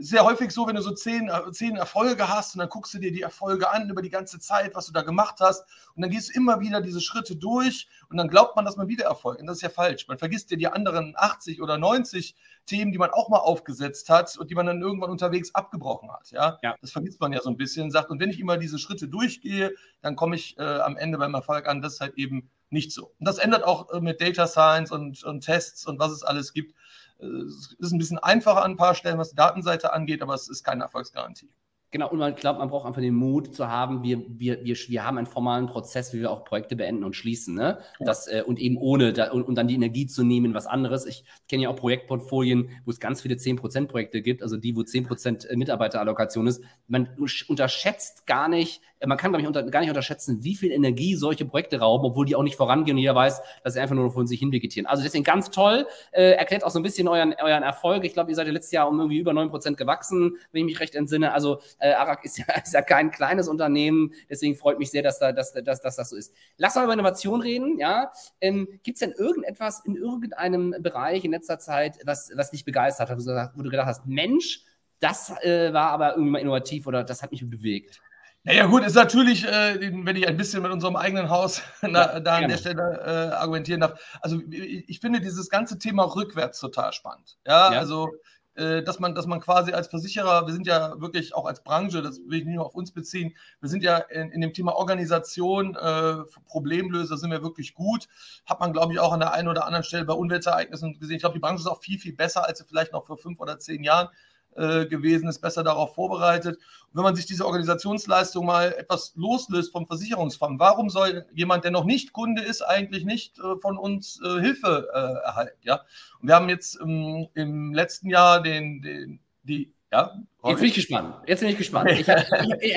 sehr 0.00 0.24
häufig 0.24 0.50
so, 0.50 0.66
wenn 0.66 0.76
du 0.76 0.82
so 0.82 0.92
zehn, 0.92 1.28
äh, 1.28 1.50
zehn 1.52 1.76
Erfolge 1.76 2.28
hast 2.28 2.54
und 2.54 2.60
dann 2.60 2.68
guckst 2.68 2.94
du 2.94 2.98
dir 2.98 3.12
die 3.12 3.22
Erfolge 3.22 3.70
an 3.70 3.88
über 3.90 4.02
die 4.02 4.10
ganze 4.10 4.38
Zeit, 4.38 4.74
was 4.74 4.86
du 4.86 4.92
da 4.92 5.02
gemacht 5.02 5.36
hast 5.40 5.64
und 5.94 6.02
dann 6.02 6.10
gehst 6.10 6.30
du 6.30 6.34
immer 6.34 6.60
wieder 6.60 6.80
diese 6.80 7.00
Schritte 7.00 7.36
durch 7.36 7.88
und 8.08 8.16
dann 8.16 8.28
glaubt 8.28 8.56
man, 8.56 8.64
dass 8.64 8.76
man 8.76 8.88
wieder 8.88 9.04
Erfolg. 9.04 9.40
Und 9.40 9.46
das 9.46 9.56
ist 9.56 9.62
ja 9.62 9.68
falsch. 9.68 10.08
Man 10.08 10.18
vergisst 10.18 10.50
dir 10.50 10.56
die 10.56 10.68
anderen 10.68 11.14
80 11.16 11.62
oder 11.62 11.78
90 11.78 12.34
Themen, 12.66 12.92
die 12.92 12.98
man 12.98 13.10
auch 13.10 13.28
mal 13.28 13.38
aufgesetzt 13.38 14.08
hat 14.10 14.36
und 14.36 14.50
die 14.50 14.54
man 14.54 14.66
dann 14.66 14.80
irgendwann 14.80 15.10
unterwegs 15.10 15.54
abgebrochen 15.54 16.10
hat. 16.12 16.30
Ja, 16.30 16.58
ja. 16.62 16.74
das 16.80 16.92
vergisst 16.92 17.20
man 17.20 17.32
ja 17.32 17.40
so 17.40 17.50
ein 17.50 17.56
bisschen. 17.56 17.90
Sagt 17.90 18.10
und 18.10 18.20
wenn 18.20 18.30
ich 18.30 18.40
immer 18.40 18.58
diese 18.58 18.78
Schritte 18.78 19.08
durchgehe, 19.08 19.74
dann 20.02 20.16
komme 20.16 20.36
ich 20.36 20.58
äh, 20.58 20.62
am 20.62 20.96
Ende 20.96 21.18
beim 21.18 21.34
Erfolg 21.34 21.66
an. 21.66 21.82
Das 21.82 21.94
ist 21.94 22.00
halt 22.00 22.14
eben 22.16 22.50
nicht 22.70 22.92
so. 22.92 23.14
Und 23.18 23.26
das 23.26 23.38
ändert 23.38 23.64
auch 23.64 23.90
äh, 23.90 24.00
mit 24.00 24.20
Data 24.20 24.46
Science 24.46 24.92
und, 24.92 25.24
und 25.24 25.40
Tests 25.40 25.86
und 25.86 25.98
was 25.98 26.12
es 26.12 26.22
alles 26.22 26.52
gibt. 26.52 26.74
Es 27.18 27.74
ist 27.78 27.92
ein 27.92 27.98
bisschen 27.98 28.18
einfacher 28.18 28.64
an 28.64 28.72
ein 28.72 28.76
paar 28.76 28.94
Stellen, 28.94 29.18
was 29.18 29.30
die 29.30 29.36
Datenseite 29.36 29.92
angeht, 29.92 30.22
aber 30.22 30.34
es 30.34 30.48
ist 30.48 30.62
keine 30.62 30.84
Erfolgsgarantie. 30.84 31.50
Genau, 31.90 32.10
und 32.10 32.18
man 32.18 32.34
glaubt, 32.34 32.58
man 32.58 32.68
braucht 32.68 32.86
einfach 32.86 33.00
den 33.00 33.14
Mut 33.14 33.54
zu 33.54 33.68
haben, 33.68 34.02
wir, 34.02 34.22
wir, 34.28 34.62
wir, 34.62 34.76
wir 34.76 35.04
haben 35.06 35.16
einen 35.16 35.26
formalen 35.26 35.66
Prozess, 35.68 36.12
wie 36.12 36.20
wir 36.20 36.30
auch 36.30 36.44
Projekte 36.44 36.76
beenden 36.76 37.02
und 37.02 37.16
schließen. 37.16 37.54
Ne? 37.54 37.78
Ja. 37.98 38.06
Das, 38.06 38.26
äh, 38.26 38.42
und 38.46 38.58
eben 38.58 38.76
ohne, 38.76 39.14
da, 39.14 39.30
und, 39.30 39.44
und, 39.44 39.54
dann 39.54 39.68
die 39.68 39.74
Energie 39.74 40.06
zu 40.06 40.22
nehmen, 40.22 40.52
was 40.52 40.66
anderes. 40.66 41.06
Ich 41.06 41.24
kenne 41.48 41.62
ja 41.62 41.70
auch 41.70 41.76
Projektportfolien, 41.76 42.68
wo 42.84 42.90
es 42.90 43.00
ganz 43.00 43.22
viele 43.22 43.36
10%-Projekte 43.36 44.20
gibt, 44.20 44.42
also 44.42 44.58
die, 44.58 44.76
wo 44.76 44.80
10% 44.80 45.56
Mitarbeiterallokation 45.56 46.46
ist. 46.46 46.62
Man 46.88 47.08
unterschätzt 47.48 48.26
gar 48.26 48.48
nicht, 48.48 48.82
man 49.06 49.16
kann, 49.16 49.30
glaube 49.30 49.42
ich, 49.42 49.46
unter, 49.46 49.62
gar 49.64 49.80
nicht 49.80 49.88
unterschätzen, 49.88 50.42
wie 50.42 50.54
viel 50.54 50.72
Energie 50.72 51.14
solche 51.14 51.44
Projekte 51.44 51.78
rauben, 51.78 52.04
obwohl 52.04 52.26
die 52.26 52.34
auch 52.34 52.42
nicht 52.42 52.56
vorangehen 52.56 52.96
und 52.96 53.00
jeder 53.00 53.14
weiß, 53.14 53.40
dass 53.62 53.74
sie 53.74 53.80
einfach 53.80 53.94
nur 53.94 54.10
von 54.10 54.26
sich 54.26 54.40
hin 54.40 54.52
vegetieren. 54.52 54.86
Also 54.86 55.02
deswegen 55.02 55.24
ganz 55.24 55.50
toll, 55.50 55.86
äh, 56.10 56.32
erklärt 56.32 56.64
auch 56.64 56.70
so 56.70 56.78
ein 56.78 56.82
bisschen 56.82 57.06
euren, 57.08 57.34
euren 57.40 57.62
Erfolg. 57.62 58.04
Ich 58.04 58.12
glaube, 58.12 58.30
ihr 58.30 58.36
seid 58.36 58.46
ja 58.46 58.52
letztes 58.52 58.72
Jahr 58.72 58.88
um 58.88 58.98
irgendwie 58.98 59.18
über 59.18 59.32
9% 59.32 59.76
gewachsen, 59.76 60.36
wenn 60.52 60.60
ich 60.60 60.66
mich 60.66 60.80
recht 60.80 60.94
entsinne. 60.94 61.32
Also 61.32 61.60
äh, 61.78 61.92
Arak 61.92 62.24
ist 62.24 62.38
ja, 62.38 62.44
ist 62.62 62.74
ja 62.74 62.82
kein 62.82 63.10
kleines 63.10 63.48
Unternehmen, 63.48 64.12
deswegen 64.28 64.56
freut 64.56 64.78
mich 64.78 64.90
sehr, 64.90 65.02
dass, 65.02 65.18
da, 65.18 65.32
dass, 65.32 65.52
dass, 65.52 65.80
dass 65.80 65.96
das 65.96 66.10
so 66.10 66.16
ist. 66.16 66.34
Lass 66.56 66.74
mal 66.74 66.84
über 66.84 66.94
Innovation 66.94 67.40
reden, 67.40 67.78
ja. 67.78 68.10
Ähm, 68.40 68.68
Gibt 68.82 68.96
es 68.96 69.00
denn 69.00 69.12
irgendetwas 69.12 69.84
in 69.84 69.96
irgendeinem 69.96 70.74
Bereich 70.80 71.24
in 71.24 71.30
letzter 71.30 71.58
Zeit, 71.58 71.98
was, 72.04 72.30
was 72.34 72.50
dich 72.50 72.64
begeistert 72.64 73.10
hat, 73.10 73.18
wo 73.18 73.62
du 73.62 73.70
gedacht 73.70 73.86
hast, 73.86 74.06
Mensch, 74.06 74.64
das 75.00 75.30
äh, 75.42 75.72
war 75.72 75.90
aber 75.90 76.12
irgendwie 76.12 76.30
mal 76.30 76.38
innovativ 76.38 76.86
oder 76.86 77.04
das 77.04 77.22
hat 77.22 77.30
mich 77.30 77.48
bewegt? 77.48 78.00
Naja, 78.48 78.64
gut, 78.64 78.82
ist 78.82 78.94
natürlich, 78.94 79.44
äh, 79.44 79.78
wenn 79.78 80.16
ich 80.16 80.26
ein 80.26 80.38
bisschen 80.38 80.62
mit 80.62 80.72
unserem 80.72 80.96
eigenen 80.96 81.28
Haus 81.28 81.60
na, 81.82 82.18
da 82.18 82.36
an 82.36 82.48
der 82.48 82.56
Stelle 82.56 82.98
äh, 83.04 83.34
argumentieren 83.34 83.82
darf. 83.82 84.18
Also, 84.22 84.40
ich 84.48 85.00
finde 85.00 85.20
dieses 85.20 85.50
ganze 85.50 85.78
Thema 85.78 86.04
rückwärts 86.04 86.58
total 86.58 86.94
spannend. 86.94 87.36
Ja, 87.46 87.74
ja. 87.74 87.78
also, 87.78 88.08
äh, 88.54 88.82
dass 88.82 89.00
man, 89.00 89.14
dass 89.14 89.26
man 89.26 89.40
quasi 89.40 89.72
als 89.72 89.88
Versicherer, 89.88 90.46
wir 90.46 90.54
sind 90.54 90.66
ja 90.66 90.98
wirklich 90.98 91.34
auch 91.34 91.44
als 91.44 91.62
Branche, 91.62 92.00
das 92.00 92.20
will 92.26 92.38
ich 92.38 92.46
nicht 92.46 92.54
nur 92.54 92.64
auf 92.64 92.74
uns 92.74 92.90
beziehen, 92.90 93.36
wir 93.60 93.68
sind 93.68 93.82
ja 93.82 93.98
in, 93.98 94.30
in 94.30 94.40
dem 94.40 94.54
Thema 94.54 94.76
Organisation, 94.76 95.76
äh, 95.76 96.14
Problemlöser 96.46 97.18
sind 97.18 97.30
wir 97.30 97.42
wirklich 97.42 97.74
gut. 97.74 98.08
Hat 98.46 98.60
man, 98.60 98.72
glaube 98.72 98.94
ich, 98.94 98.98
auch 98.98 99.12
an 99.12 99.20
der 99.20 99.34
einen 99.34 99.48
oder 99.48 99.66
anderen 99.66 99.84
Stelle 99.84 100.06
bei 100.06 100.14
Umweltereignissen 100.14 100.98
gesehen. 100.98 101.16
Ich 101.16 101.22
glaube, 101.22 101.34
die 101.34 101.40
Branche 101.40 101.60
ist 101.60 101.66
auch 101.66 101.82
viel, 101.82 101.98
viel 101.98 102.14
besser, 102.14 102.46
als 102.48 102.60
sie 102.60 102.64
vielleicht 102.64 102.94
noch 102.94 103.04
vor 103.04 103.18
fünf 103.18 103.40
oder 103.40 103.58
zehn 103.58 103.84
Jahren 103.84 104.08
äh, 104.56 104.86
gewesen, 104.86 105.28
ist 105.28 105.40
besser 105.40 105.62
darauf 105.62 105.94
vorbereitet. 105.94 106.56
Und 106.56 106.96
wenn 106.96 107.02
man 107.02 107.16
sich 107.16 107.26
diese 107.26 107.46
Organisationsleistung 107.46 108.46
mal 108.46 108.72
etwas 108.72 109.12
loslöst 109.14 109.72
vom 109.72 109.86
Versicherungsfonds, 109.86 110.58
warum 110.58 110.90
soll 110.90 111.26
jemand, 111.32 111.64
der 111.64 111.70
noch 111.70 111.84
nicht 111.84 112.12
Kunde 112.12 112.42
ist, 112.42 112.62
eigentlich 112.62 113.04
nicht 113.04 113.38
äh, 113.38 113.56
von 113.60 113.78
uns 113.78 114.20
äh, 114.24 114.40
Hilfe 114.40 114.88
äh, 114.92 115.26
erhalten? 115.26 115.58
Ja? 115.62 115.82
Und 116.20 116.28
wir 116.28 116.34
haben 116.34 116.48
jetzt 116.48 116.78
ähm, 116.80 117.28
im 117.34 117.74
letzten 117.74 118.10
Jahr 118.10 118.42
den, 118.42 118.82
den, 118.82 119.20
die 119.42 119.72
ja, 119.92 120.12
Jetzt 120.44 120.60
bin 120.60 120.68
ich 120.68 120.74
gespannt. 120.74 121.14
Jetzt 121.26 121.40
bin 121.40 121.48
ich 121.48 121.58
gespannt. 121.58 121.90
Ich 121.98 122.08
habe 122.08 122.22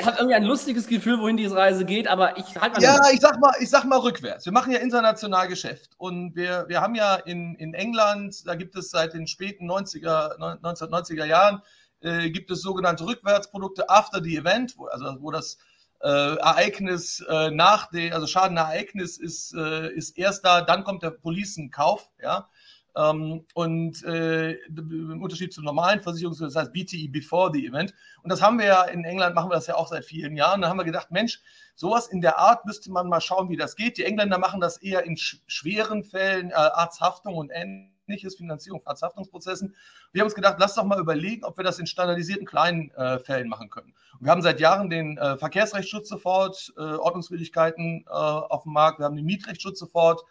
hab 0.06 0.18
irgendwie 0.18 0.36
ein 0.36 0.44
lustiges 0.44 0.88
Gefühl, 0.88 1.20
wohin 1.20 1.38
diese 1.38 1.56
Reise 1.56 1.86
geht, 1.86 2.08
aber 2.08 2.38
ich 2.38 2.60
halte 2.60 2.80
mal. 2.80 2.84
Ja, 2.84 3.00
ich 3.14 3.20
sag 3.20 3.40
mal, 3.40 3.54
ich 3.60 3.70
sag 3.70 3.86
mal 3.86 4.00
rückwärts. 4.00 4.46
Wir 4.46 4.52
machen 4.52 4.72
ja 4.72 4.80
international 4.80 5.48
Geschäft 5.48 5.92
und 5.98 6.36
wir, 6.36 6.66
wir 6.68 6.82
haben 6.82 6.96
ja 6.96 7.16
in, 7.16 7.56
in 7.56 7.74
England, 7.74 8.48
da 8.48 8.56
gibt 8.56 8.76
es 8.76 8.90
seit 8.90 9.14
den 9.14 9.28
späten 9.28 9.70
90er, 9.70 10.38
1990er 10.38 11.26
Jahren, 11.26 11.62
äh, 12.02 12.30
gibt 12.32 12.50
es 12.50 12.62
sogenannte 12.62 13.06
Rückwärtsprodukte 13.06 13.90
after 13.90 14.24
the 14.24 14.38
event, 14.38 14.78
wo, 14.78 14.86
also 14.86 15.18
wo 15.20 15.30
das 15.32 15.58
äh, 16.02 16.08
Ereignis 16.08 17.24
äh, 17.30 17.52
nach 17.52 17.90
dem, 17.92 18.12
also 18.14 18.26
Schadenereignis 18.26 19.18
ist, 19.18 19.54
äh, 19.54 19.94
ist 19.94 20.18
erst 20.18 20.44
da, 20.46 20.62
dann 20.62 20.84
kommt 20.84 21.04
der 21.04 21.12
Policenkauf, 21.12 22.10
ja. 22.22 22.50
Ähm, 22.96 23.46
und 23.54 24.04
äh, 24.04 24.52
im 24.52 25.22
Unterschied 25.22 25.54
zum 25.54 25.64
normalen 25.64 26.02
Versicherungs, 26.02 26.40
das 26.40 26.56
heißt 26.56 26.74
BTE 26.74 27.08
before 27.10 27.52
the 27.54 27.66
event. 27.66 27.94
Und 28.24 28.32
das 28.32 28.42
haben 28.42 28.60
wir 28.60 28.66
ja 28.66 28.84
in 28.84 29.04
England, 29.06 29.36
machen 29.36 29.50
wir 29.50 29.56
das 29.56 29.68
ja 29.68 29.76
auch 29.76 29.88
seit 29.88 30.04
vielen 30.04 30.36
Jahren. 30.36 30.62
Da 30.62 30.70
haben 30.70 30.78
wir 30.78 30.84
gedacht, 30.84 31.12
Mensch, 31.12 31.42
sowas 31.76 32.08
in 32.08 32.22
der 32.22 32.38
Art 32.38 32.66
müsste 32.66 32.92
man 32.92 33.08
mal 33.08 33.22
schauen, 33.22 33.50
wie 33.50 33.58
das 33.58 33.76
geht. 33.76 33.98
Die 33.98 34.06
Engländer 34.06 34.38
machen 34.38 34.60
das 34.60 34.78
eher 34.78 35.04
in 35.04 35.16
sch 35.16 35.42
schweren 35.48 36.04
Fällen, 36.04 36.52
äh, 36.52 36.54
Arzthaftung 36.54 37.36
und 37.36 37.50
ähnliches, 37.52 38.36
Finanzierung 38.36 38.82
von 38.82 38.90
Arzthaftungsprozessen. 38.90 39.74
Wir 40.12 40.22
haben 40.22 40.28
uns 40.28 40.36
gedacht, 40.36 40.58
lass 40.60 40.76
doch 40.76 40.84
mal 40.84 41.00
überlegen, 41.00 41.46
ob 41.46 41.58
wir 41.58 41.64
das 41.64 41.80
in 41.80 41.88
standardisierten 41.88 42.46
kleinen 42.46 42.92
äh, 42.92 43.20
Fällen 43.20 43.48
machen 43.48 43.70
können. 43.70 43.94
Und 44.20 44.26
wir 44.26 44.32
haben 44.32 44.42
seit 44.42 44.60
Jahren 44.60 44.90
den 44.90 45.18
äh, 45.18 45.38
Verkehrsrechtsschutz 45.38 46.10
sofort, 46.10 46.74
äh, 46.78 46.82
Ordnungswidrigkeiten 46.82 48.06
äh, 48.06 48.12
auf 48.12 48.64
dem 48.64 48.74
Markt, 48.74 49.00
wir 49.00 49.06
haben 49.06 49.16
den 49.16 49.26
Mietrechtsschutz 49.26 49.80
sofort, 49.80 50.22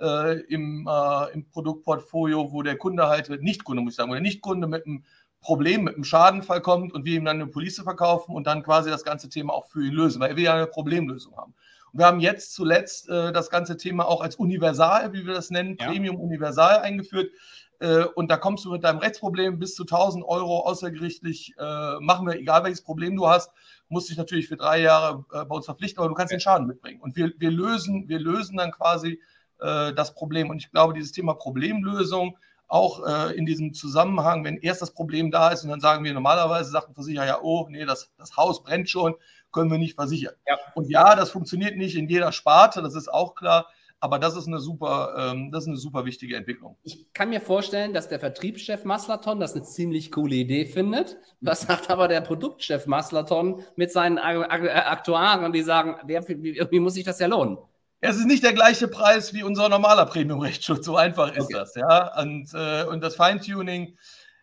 äh, 0.00 0.40
im, 0.48 0.88
äh, 0.90 1.32
im 1.32 1.48
Produktportfolio, 1.48 2.52
wo 2.52 2.62
der 2.62 2.76
Kunde 2.76 3.08
halt, 3.08 3.28
Nicht-Kunde 3.42 3.82
muss 3.82 3.92
ich 3.92 3.96
sagen, 3.96 4.10
wo 4.10 4.14
der 4.14 4.22
Nicht-Kunde 4.22 4.66
mit 4.66 4.86
einem 4.86 5.04
Problem, 5.40 5.84
mit 5.84 5.94
einem 5.94 6.04
Schadenfall 6.04 6.60
kommt 6.60 6.92
und 6.92 7.04
wir 7.04 7.16
ihm 7.16 7.24
dann 7.24 7.40
eine 7.40 7.46
Police 7.46 7.80
verkaufen 7.80 8.34
und 8.34 8.46
dann 8.46 8.62
quasi 8.62 8.90
das 8.90 9.04
ganze 9.04 9.28
Thema 9.28 9.54
auch 9.54 9.66
für 9.66 9.84
ihn 9.84 9.92
lösen, 9.92 10.20
weil 10.20 10.36
wir 10.36 10.44
ja 10.44 10.54
eine 10.54 10.66
Problemlösung 10.66 11.36
haben. 11.36 11.54
Und 11.92 11.98
wir 11.98 12.06
haben 12.06 12.20
jetzt 12.20 12.54
zuletzt 12.54 13.08
äh, 13.08 13.32
das 13.32 13.50
ganze 13.50 13.76
Thema 13.76 14.06
auch 14.06 14.20
als 14.20 14.36
Universal, 14.36 15.12
wie 15.12 15.26
wir 15.26 15.34
das 15.34 15.50
nennen, 15.50 15.76
ja. 15.80 15.86
Premium 15.86 16.16
Universal 16.16 16.80
eingeführt. 16.80 17.30
Äh, 17.80 18.04
und 18.14 18.30
da 18.30 18.36
kommst 18.36 18.64
du 18.64 18.72
mit 18.72 18.84
deinem 18.84 18.98
Rechtsproblem 18.98 19.58
bis 19.58 19.74
zu 19.74 19.84
1000 19.84 20.24
Euro 20.24 20.60
außergerichtlich, 20.60 21.54
äh, 21.58 22.00
machen 22.00 22.26
wir, 22.26 22.36
egal 22.38 22.62
welches 22.62 22.82
Problem 22.82 23.16
du 23.16 23.28
hast, 23.28 23.50
musst 23.88 24.10
dich 24.10 24.18
natürlich 24.18 24.48
für 24.48 24.56
drei 24.56 24.82
Jahre 24.82 25.24
äh, 25.32 25.44
bei 25.46 25.56
uns 25.56 25.64
verpflichten, 25.64 25.98
aber 26.00 26.08
du 26.08 26.14
kannst 26.14 26.30
ja. 26.30 26.36
den 26.36 26.42
Schaden 26.42 26.66
mitbringen. 26.66 27.00
Und 27.00 27.16
wir, 27.16 27.32
wir, 27.38 27.50
lösen, 27.50 28.08
wir 28.08 28.20
lösen 28.20 28.58
dann 28.58 28.70
quasi 28.70 29.20
äh, 29.60 29.92
das 29.94 30.14
Problem. 30.14 30.50
Und 30.50 30.58
ich 30.58 30.70
glaube, 30.70 30.94
dieses 30.94 31.12
Thema 31.12 31.34
Problemlösung 31.34 32.36
auch 32.70 33.04
äh, 33.04 33.36
in 33.36 33.46
diesem 33.46 33.74
Zusammenhang, 33.74 34.44
wenn 34.44 34.56
erst 34.56 34.80
das 34.80 34.92
Problem 34.92 35.30
da 35.30 35.50
ist 35.50 35.64
und 35.64 35.70
dann 35.70 35.80
sagen 35.80 36.04
wir 36.04 36.14
normalerweise, 36.14 36.70
sagt 36.70 36.88
ein 36.88 36.94
Versicherer 36.94 37.26
ja, 37.26 37.40
oh, 37.42 37.66
nee, 37.68 37.84
das, 37.84 38.12
das 38.16 38.36
Haus 38.36 38.62
brennt 38.62 38.88
schon, 38.88 39.16
können 39.50 39.70
wir 39.70 39.78
nicht 39.78 39.96
versichern. 39.96 40.34
Ja. 40.46 40.56
Und 40.74 40.88
ja, 40.88 41.16
das 41.16 41.30
funktioniert 41.30 41.76
nicht 41.76 41.96
in 41.96 42.08
jeder 42.08 42.30
Sparte, 42.30 42.80
das 42.80 42.94
ist 42.94 43.12
auch 43.12 43.34
klar. 43.34 43.66
Aber 44.02 44.18
das 44.18 44.34
ist 44.34 44.46
eine 44.46 44.60
super, 44.60 45.14
ähm, 45.18 45.52
das 45.52 45.64
ist 45.64 45.68
eine 45.68 45.76
super 45.76 46.06
wichtige 46.06 46.34
Entwicklung. 46.34 46.78
Ich 46.84 47.12
kann 47.12 47.28
mir 47.28 47.40
vorstellen, 47.40 47.92
dass 47.92 48.08
der 48.08 48.18
Vertriebschef 48.18 48.84
Maslaton 48.84 49.38
das 49.40 49.52
eine 49.54 49.62
ziemlich 49.62 50.10
coole 50.10 50.36
Idee 50.36 50.64
findet. 50.64 51.18
Was 51.42 51.62
sagt 51.62 51.90
aber 51.90 52.08
der 52.08 52.22
Produktchef 52.22 52.86
Maslaton 52.86 53.62
mit 53.76 53.92
seinen 53.92 54.16
Aktuaren, 54.16 55.52
die 55.52 55.60
sagen, 55.60 55.96
wer, 56.04 56.26
wie, 56.26 56.80
muss 56.80 56.94
sich 56.94 57.04
das 57.04 57.18
ja 57.18 57.26
lohnen? 57.26 57.58
Es 58.02 58.16
ist 58.16 58.26
nicht 58.26 58.42
der 58.42 58.54
gleiche 58.54 58.88
Preis 58.88 59.34
wie 59.34 59.42
unser 59.42 59.68
normaler 59.68 60.06
Premium-Rechtsschutz. 60.06 60.86
So 60.86 60.96
einfach 60.96 61.32
ist 61.32 61.44
okay. 61.44 61.54
das, 61.54 61.74
ja. 61.74 62.18
Und, 62.20 62.52
äh, 62.54 62.84
und 62.84 63.02
das 63.02 63.14
Feintuning, 63.14 63.96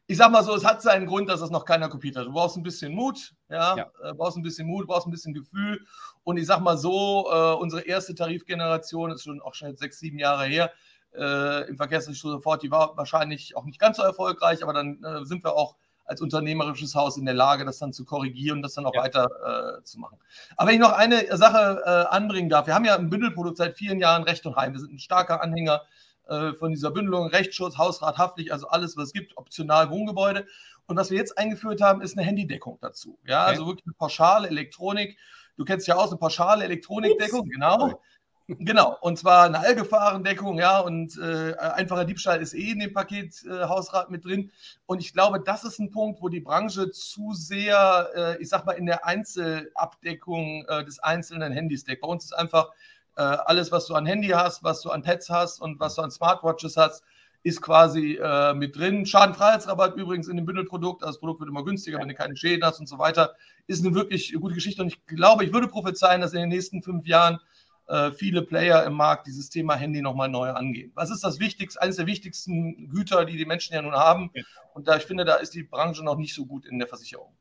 ich 0.06 0.18
sag 0.18 0.32
mal 0.32 0.44
so, 0.44 0.56
es 0.56 0.64
hat 0.64 0.82
seinen 0.82 1.08
Grund, 1.08 1.28
dass 1.28 1.42
es 1.42 1.50
noch 1.50 1.66
keiner 1.66 1.90
kopiert 1.90 2.16
hat. 2.16 2.28
Du 2.28 2.32
brauchst 2.32 2.56
ein 2.56 2.64
bisschen 2.64 2.94
Mut, 2.94 3.34
ja, 3.50 3.76
ja. 3.76 3.92
Äh, 4.04 4.14
brauchst 4.14 4.38
ein 4.38 4.44
bisschen 4.44 4.68
Mut, 4.68 4.84
du 4.84 4.88
brauchst 4.88 5.08
ein 5.08 5.12
bisschen 5.12 5.34
Gefühl. 5.34 5.86
Und 6.24 6.38
ich 6.38 6.46
sag 6.46 6.60
mal 6.60 6.78
so, 6.78 7.30
äh, 7.32 7.54
unsere 7.56 7.82
erste 7.82 8.14
Tarifgeneration 8.14 9.12
ist 9.12 9.24
schon 9.24 9.42
auch 9.42 9.56
schon 9.56 9.76
sechs, 9.76 10.00
sieben 10.00 10.20
Jahre 10.20 10.46
her. 10.46 10.72
Äh, 11.16 11.68
Im 11.68 11.78
Verkehrsrecht 11.78 12.22
sofort, 12.22 12.62
die 12.62 12.70
war 12.70 12.96
wahrscheinlich 12.96 13.56
auch 13.58 13.66
nicht 13.66 13.80
ganz 13.80 13.98
so 13.98 14.04
erfolgreich, 14.04 14.62
aber 14.62 14.74
dann 14.74 15.04
äh, 15.04 15.26
sind 15.26 15.44
wir 15.44 15.56
auch 15.56 15.78
als 16.08 16.22
unternehmerisches 16.22 16.96
Haus 16.96 17.18
in 17.18 17.26
der 17.26 17.34
Lage, 17.34 17.66
das 17.66 17.78
dann 17.80 17.94
zu 17.94 18.06
korrigieren 18.06 18.60
und 18.60 18.62
das 18.64 18.74
dann 18.74 18.86
auch 18.86 18.96
ja. 18.96 19.04
weiter 19.04 19.78
äh, 19.80 19.84
zu 19.84 20.00
machen. 20.00 20.18
Aber 20.56 20.70
wenn 20.70 20.76
ich 20.76 20.82
noch 20.82 20.94
eine 20.94 21.38
Sache 21.38 21.82
äh, 21.86 22.16
anbringen 22.16 22.50
darf, 22.50 22.66
wir 22.66 22.74
haben 22.74 22.86
ja 22.86 22.96
ein 22.96 23.10
Bündelprodukt 23.10 23.58
seit 23.58 23.78
vielen 23.78 24.00
Jahren 24.00 24.24
Recht 24.24 24.46
und 24.46 24.56
Heim. 24.56 24.74
Wir 24.74 24.80
sind 24.80 24.94
ein 24.94 25.00
starker 25.00 25.42
Anhänger 25.42 25.82
äh, 26.28 26.54
von 26.54 26.72
dieser 26.72 26.92
Bündelung, 26.92 27.28
Rechtsschutz, 27.28 27.78
Hausrat, 27.78 28.18
Haftpflicht, 28.18 28.52
also 28.52 28.68
alles, 28.70 28.98
was 28.98 29.08
es 29.08 29.14
gibt, 29.14 29.38
optional 29.38 29.90
Wohngebäude. 29.90 30.48
Und 30.86 30.96
was 30.96 31.12
wir 31.12 31.18
jetzt 31.18 31.38
eingeführt 31.38 31.82
haben, 31.82 32.02
ist 32.02 32.18
eine 32.18 32.26
Handydeckung 32.26 32.78
dazu. 32.82 33.20
Ja, 33.26 33.44
okay. 33.44 33.52
also 33.52 33.68
wirklich 33.68 33.86
eine 33.86 33.94
pauschale 33.94 34.48
Elektronik. 34.48 35.18
Du 35.58 35.66
kennst 35.66 35.88
ja 35.88 35.96
aus, 35.96 36.10
eine 36.10 36.20
pauschale 36.20 36.64
Elektronikdeckung, 36.64 37.50
genau. 37.50 38.02
Genau, 38.50 38.98
und 39.02 39.20
zwar 39.20 39.44
eine 39.44 39.60
Allgefahrendeckung, 39.60 40.58
ja, 40.58 40.80
und 40.80 41.18
äh, 41.18 41.54
einfacher 41.58 42.06
Diebstahl 42.06 42.42
ist 42.42 42.54
eh 42.54 42.72
in 42.72 42.80
dem 42.80 42.94
Paket 42.94 43.44
äh, 43.46 43.66
Hausrat 43.66 44.10
mit 44.10 44.24
drin. 44.24 44.52
Und 44.86 45.02
ich 45.02 45.12
glaube, 45.12 45.42
das 45.42 45.66
ist 45.66 45.80
ein 45.80 45.92
Punkt, 45.92 46.22
wo 46.22 46.30
die 46.30 46.40
Branche 46.40 46.90
zu 46.92 47.34
sehr, 47.34 48.10
äh, 48.16 48.42
ich 48.42 48.48
sag 48.48 48.66
mal, 48.66 48.72
in 48.72 48.86
der 48.86 49.06
Einzelabdeckung 49.06 50.64
äh, 50.70 50.86
des 50.86 51.00
einzelnen 51.00 51.52
Handys 51.52 51.84
deckt. 51.84 52.02
Bei 52.04 52.08
uns 52.08 52.24
ist 52.24 52.34
einfach 52.34 52.70
äh, 53.18 53.22
alles, 53.22 53.74
was 53.74 53.86
du 53.86 53.96
an 53.96 54.06
Handy 54.06 54.30
hast, 54.30 54.64
was 54.64 54.82
du 54.82 54.92
an 54.92 55.02
Pads 55.04 55.30
hast 55.30 55.62
und 55.62 55.82
was 55.82 55.96
du 55.96 56.02
an 56.04 56.12
Smartwatches 56.12 56.78
hast, 56.78 57.04
ist 57.44 57.62
quasi 57.62 58.16
äh, 58.16 58.54
mit 58.54 58.78
drin. 58.78 59.06
Schadenfreiheitsrabatt 59.06 59.98
übrigens 59.98 60.30
in 60.30 60.38
dem 60.38 60.46
Bündelprodukt. 60.46 61.04
Also 61.04 61.16
das 61.16 61.20
Produkt 61.20 61.42
wird 61.42 61.50
immer 61.50 61.66
günstiger, 61.66 62.00
wenn 62.00 62.08
du 62.08 62.14
keine 62.14 62.38
Schäden 62.38 62.64
hast 62.64 62.80
und 62.80 62.88
so 62.88 62.98
weiter. 62.98 63.36
Ist 63.68 63.86
eine 63.86 63.94
wirklich 63.94 64.34
gute 64.40 64.56
Geschichte. 64.56 64.82
Und 64.82 64.88
ich 64.88 65.06
glaube, 65.06 65.44
ich 65.44 65.52
würde 65.52 65.68
prophezeien, 65.68 66.22
dass 66.22 66.32
in 66.32 66.40
den 66.40 66.50
nächsten 66.50 66.82
fünf 66.82 67.06
Jahren 67.08 67.40
äh, 67.88 68.12
viele 68.12 68.42
Player 68.42 68.84
im 68.86 68.94
Markt 68.94 69.28
dieses 69.28 69.50
Thema 69.50 69.76
Handy 69.76 70.02
nochmal 70.02 70.30
neu 70.30 70.50
angehen. 70.50 70.92
Was 70.96 71.10
ist 71.10 71.24
das 71.24 71.40
Wichtigste, 71.40 71.82
eines 71.82 71.96
der 71.96 72.06
wichtigsten 72.06 72.90
Güter, 72.90 73.26
die 73.26 73.38
die 73.38 73.46
Menschen 73.46 73.74
ja 73.74 73.82
nun 73.82 73.94
haben? 73.94 74.32
Und 74.74 74.88
da 74.88 74.98
ich 74.98 75.04
finde, 75.04 75.26
da 75.26 75.36
ist 75.36 75.54
die 75.54 75.64
Branche 75.64 76.04
noch 76.04 76.18
nicht 76.18 76.34
so 76.34 76.46
gut 76.46 76.66
in 76.66 76.80
der 76.80 76.88
Versicherung 76.88 77.34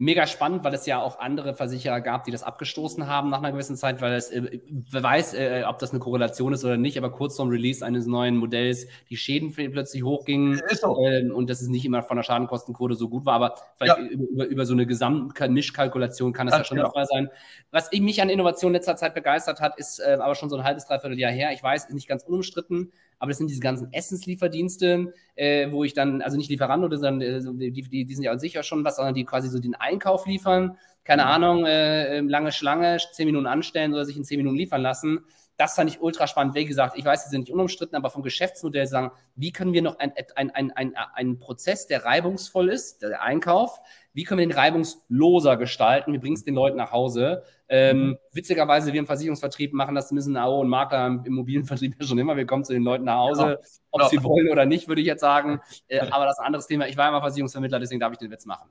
mega 0.00 0.26
spannend, 0.26 0.64
weil 0.64 0.72
es 0.72 0.86
ja 0.86 0.98
auch 0.98 1.18
andere 1.18 1.52
Versicherer 1.52 2.00
gab, 2.00 2.24
die 2.24 2.30
das 2.30 2.42
abgestoßen 2.42 3.06
haben 3.06 3.28
nach 3.28 3.38
einer 3.38 3.52
gewissen 3.52 3.76
Zeit, 3.76 4.00
weil 4.00 4.14
es, 4.14 4.30
äh, 4.30 4.58
wer 4.90 5.02
weiß, 5.02 5.34
äh, 5.34 5.64
ob 5.68 5.78
das 5.78 5.90
eine 5.90 6.00
Korrelation 6.00 6.54
ist 6.54 6.64
oder 6.64 6.78
nicht, 6.78 6.96
aber 6.96 7.10
kurz 7.12 7.36
zum 7.36 7.50
Release 7.50 7.84
eines 7.84 8.06
neuen 8.06 8.38
Modells 8.38 8.86
die 9.10 9.18
Schäden 9.18 9.52
plötzlich 9.52 10.02
hochgingen 10.02 10.58
so. 10.70 10.98
äh, 11.04 11.28
und 11.28 11.50
dass 11.50 11.60
es 11.60 11.68
nicht 11.68 11.84
immer 11.84 12.02
von 12.02 12.16
der 12.16 12.22
Schadenkostenquote 12.22 12.94
so 12.94 13.10
gut 13.10 13.26
war, 13.26 13.34
aber 13.34 13.54
vielleicht 13.76 13.98
ja. 13.98 14.06
über, 14.06 14.46
über, 14.46 14.64
so 14.64 14.72
eine 14.72 14.86
Gesamtmischkalkulation 14.86 16.32
kann 16.32 16.48
es 16.48 16.54
ja 16.54 16.64
schon 16.64 16.78
der 16.78 16.90
Fall 16.90 17.04
sein. 17.04 17.28
Was 17.70 17.90
mich 17.92 18.22
an 18.22 18.30
Innovation 18.30 18.70
in 18.70 18.76
letzter 18.76 18.96
Zeit 18.96 19.12
begeistert 19.12 19.60
hat, 19.60 19.78
ist 19.78 20.00
äh, 20.00 20.16
aber 20.18 20.34
schon 20.34 20.48
so 20.48 20.56
ein 20.56 20.64
halbes, 20.64 20.86
dreiviertel 20.86 21.18
Jahr 21.18 21.30
her. 21.30 21.52
Ich 21.52 21.62
weiß, 21.62 21.90
nicht 21.90 22.08
ganz 22.08 22.22
unumstritten, 22.22 22.90
aber 23.20 23.28
das 23.28 23.38
sind 23.38 23.50
diese 23.50 23.60
ganzen 23.60 23.92
Essenslieferdienste, 23.92 25.12
äh, 25.36 25.70
wo 25.70 25.84
ich 25.84 25.92
dann, 25.92 26.22
also 26.22 26.38
nicht 26.38 26.48
Lieferando, 26.48 26.88
sondern 26.96 27.20
äh, 27.20 27.70
die, 27.70 27.82
die, 27.82 28.04
die, 28.06 28.14
sind 28.14 28.24
ja 28.24 28.36
sicher 28.38 28.62
schon 28.62 28.82
was, 28.82 28.96
sondern 28.96 29.14
die 29.14 29.24
quasi 29.24 29.48
so 29.48 29.58
den 29.58 29.74
Einkauf 29.74 30.26
liefern. 30.26 30.78
Keine 31.04 31.24
mhm. 31.24 31.28
Ahnung, 31.28 31.66
äh, 31.66 32.16
ähm, 32.16 32.30
lange 32.30 32.50
Schlange, 32.50 32.96
zehn 33.12 33.26
Minuten 33.26 33.46
anstellen 33.46 33.92
oder 33.92 34.06
sich 34.06 34.16
in 34.16 34.24
zehn 34.24 34.38
Minuten 34.38 34.56
liefern 34.56 34.80
lassen. 34.80 35.20
Das 35.58 35.74
fand 35.74 35.90
ich 35.90 36.00
ultra 36.00 36.26
spannend. 36.26 36.54
Wie 36.54 36.64
gesagt, 36.64 36.96
ich 36.96 37.04
weiß, 37.04 37.24
sie 37.24 37.30
sind 37.30 37.42
nicht 37.42 37.52
unumstritten, 37.52 37.94
aber 37.94 38.08
vom 38.08 38.22
Geschäftsmodell 38.22 38.86
sagen, 38.86 39.10
wie 39.36 39.52
können 39.52 39.74
wir 39.74 39.82
noch 39.82 39.98
einen 39.98 40.14
ein, 40.34 40.50
ein, 40.70 40.94
ein, 40.96 41.38
Prozess, 41.38 41.86
der 41.86 42.06
reibungsvoll 42.06 42.70
ist, 42.70 43.02
der 43.02 43.20
Einkauf, 43.20 43.78
wie 44.12 44.24
können 44.24 44.40
wir 44.40 44.46
den 44.46 44.56
reibungsloser 44.56 45.56
gestalten? 45.56 46.12
Wie 46.12 46.18
bringen 46.18 46.34
es 46.34 46.44
den 46.44 46.54
Leuten 46.54 46.76
nach 46.76 46.92
Hause? 46.92 47.44
Ähm, 47.68 47.98
mhm. 47.98 48.18
Witzigerweise, 48.32 48.92
wir 48.92 48.98
im 48.98 49.06
Versicherungsvertrieb 49.06 49.72
machen 49.72 49.94
das 49.94 50.10
ein 50.10 50.36
AO 50.36 50.60
und 50.60 50.68
Makler 50.68 51.06
im 51.06 51.24
Immobilienvertrieb 51.24 51.94
ja 52.00 52.06
schon 52.06 52.18
immer. 52.18 52.36
Wir 52.36 52.46
kommen 52.46 52.64
zu 52.64 52.72
den 52.72 52.82
Leuten 52.82 53.04
nach 53.04 53.18
Hause, 53.18 53.42
ja. 53.42 53.58
ob 53.90 54.00
ja. 54.02 54.08
sie 54.08 54.22
wollen 54.24 54.48
oder 54.48 54.66
nicht, 54.66 54.88
würde 54.88 55.00
ich 55.00 55.06
jetzt 55.06 55.20
sagen. 55.20 55.60
Äh, 55.88 56.00
aber 56.10 56.24
das 56.24 56.34
ist 56.34 56.40
ein 56.40 56.46
anderes 56.46 56.66
Thema. 56.66 56.88
Ich 56.88 56.96
war 56.96 57.08
immer 57.08 57.20
Versicherungsvermittler, 57.20 57.78
deswegen 57.78 58.00
darf 58.00 58.12
ich 58.12 58.18
den 58.18 58.30
Witz 58.30 58.46
machen. 58.46 58.70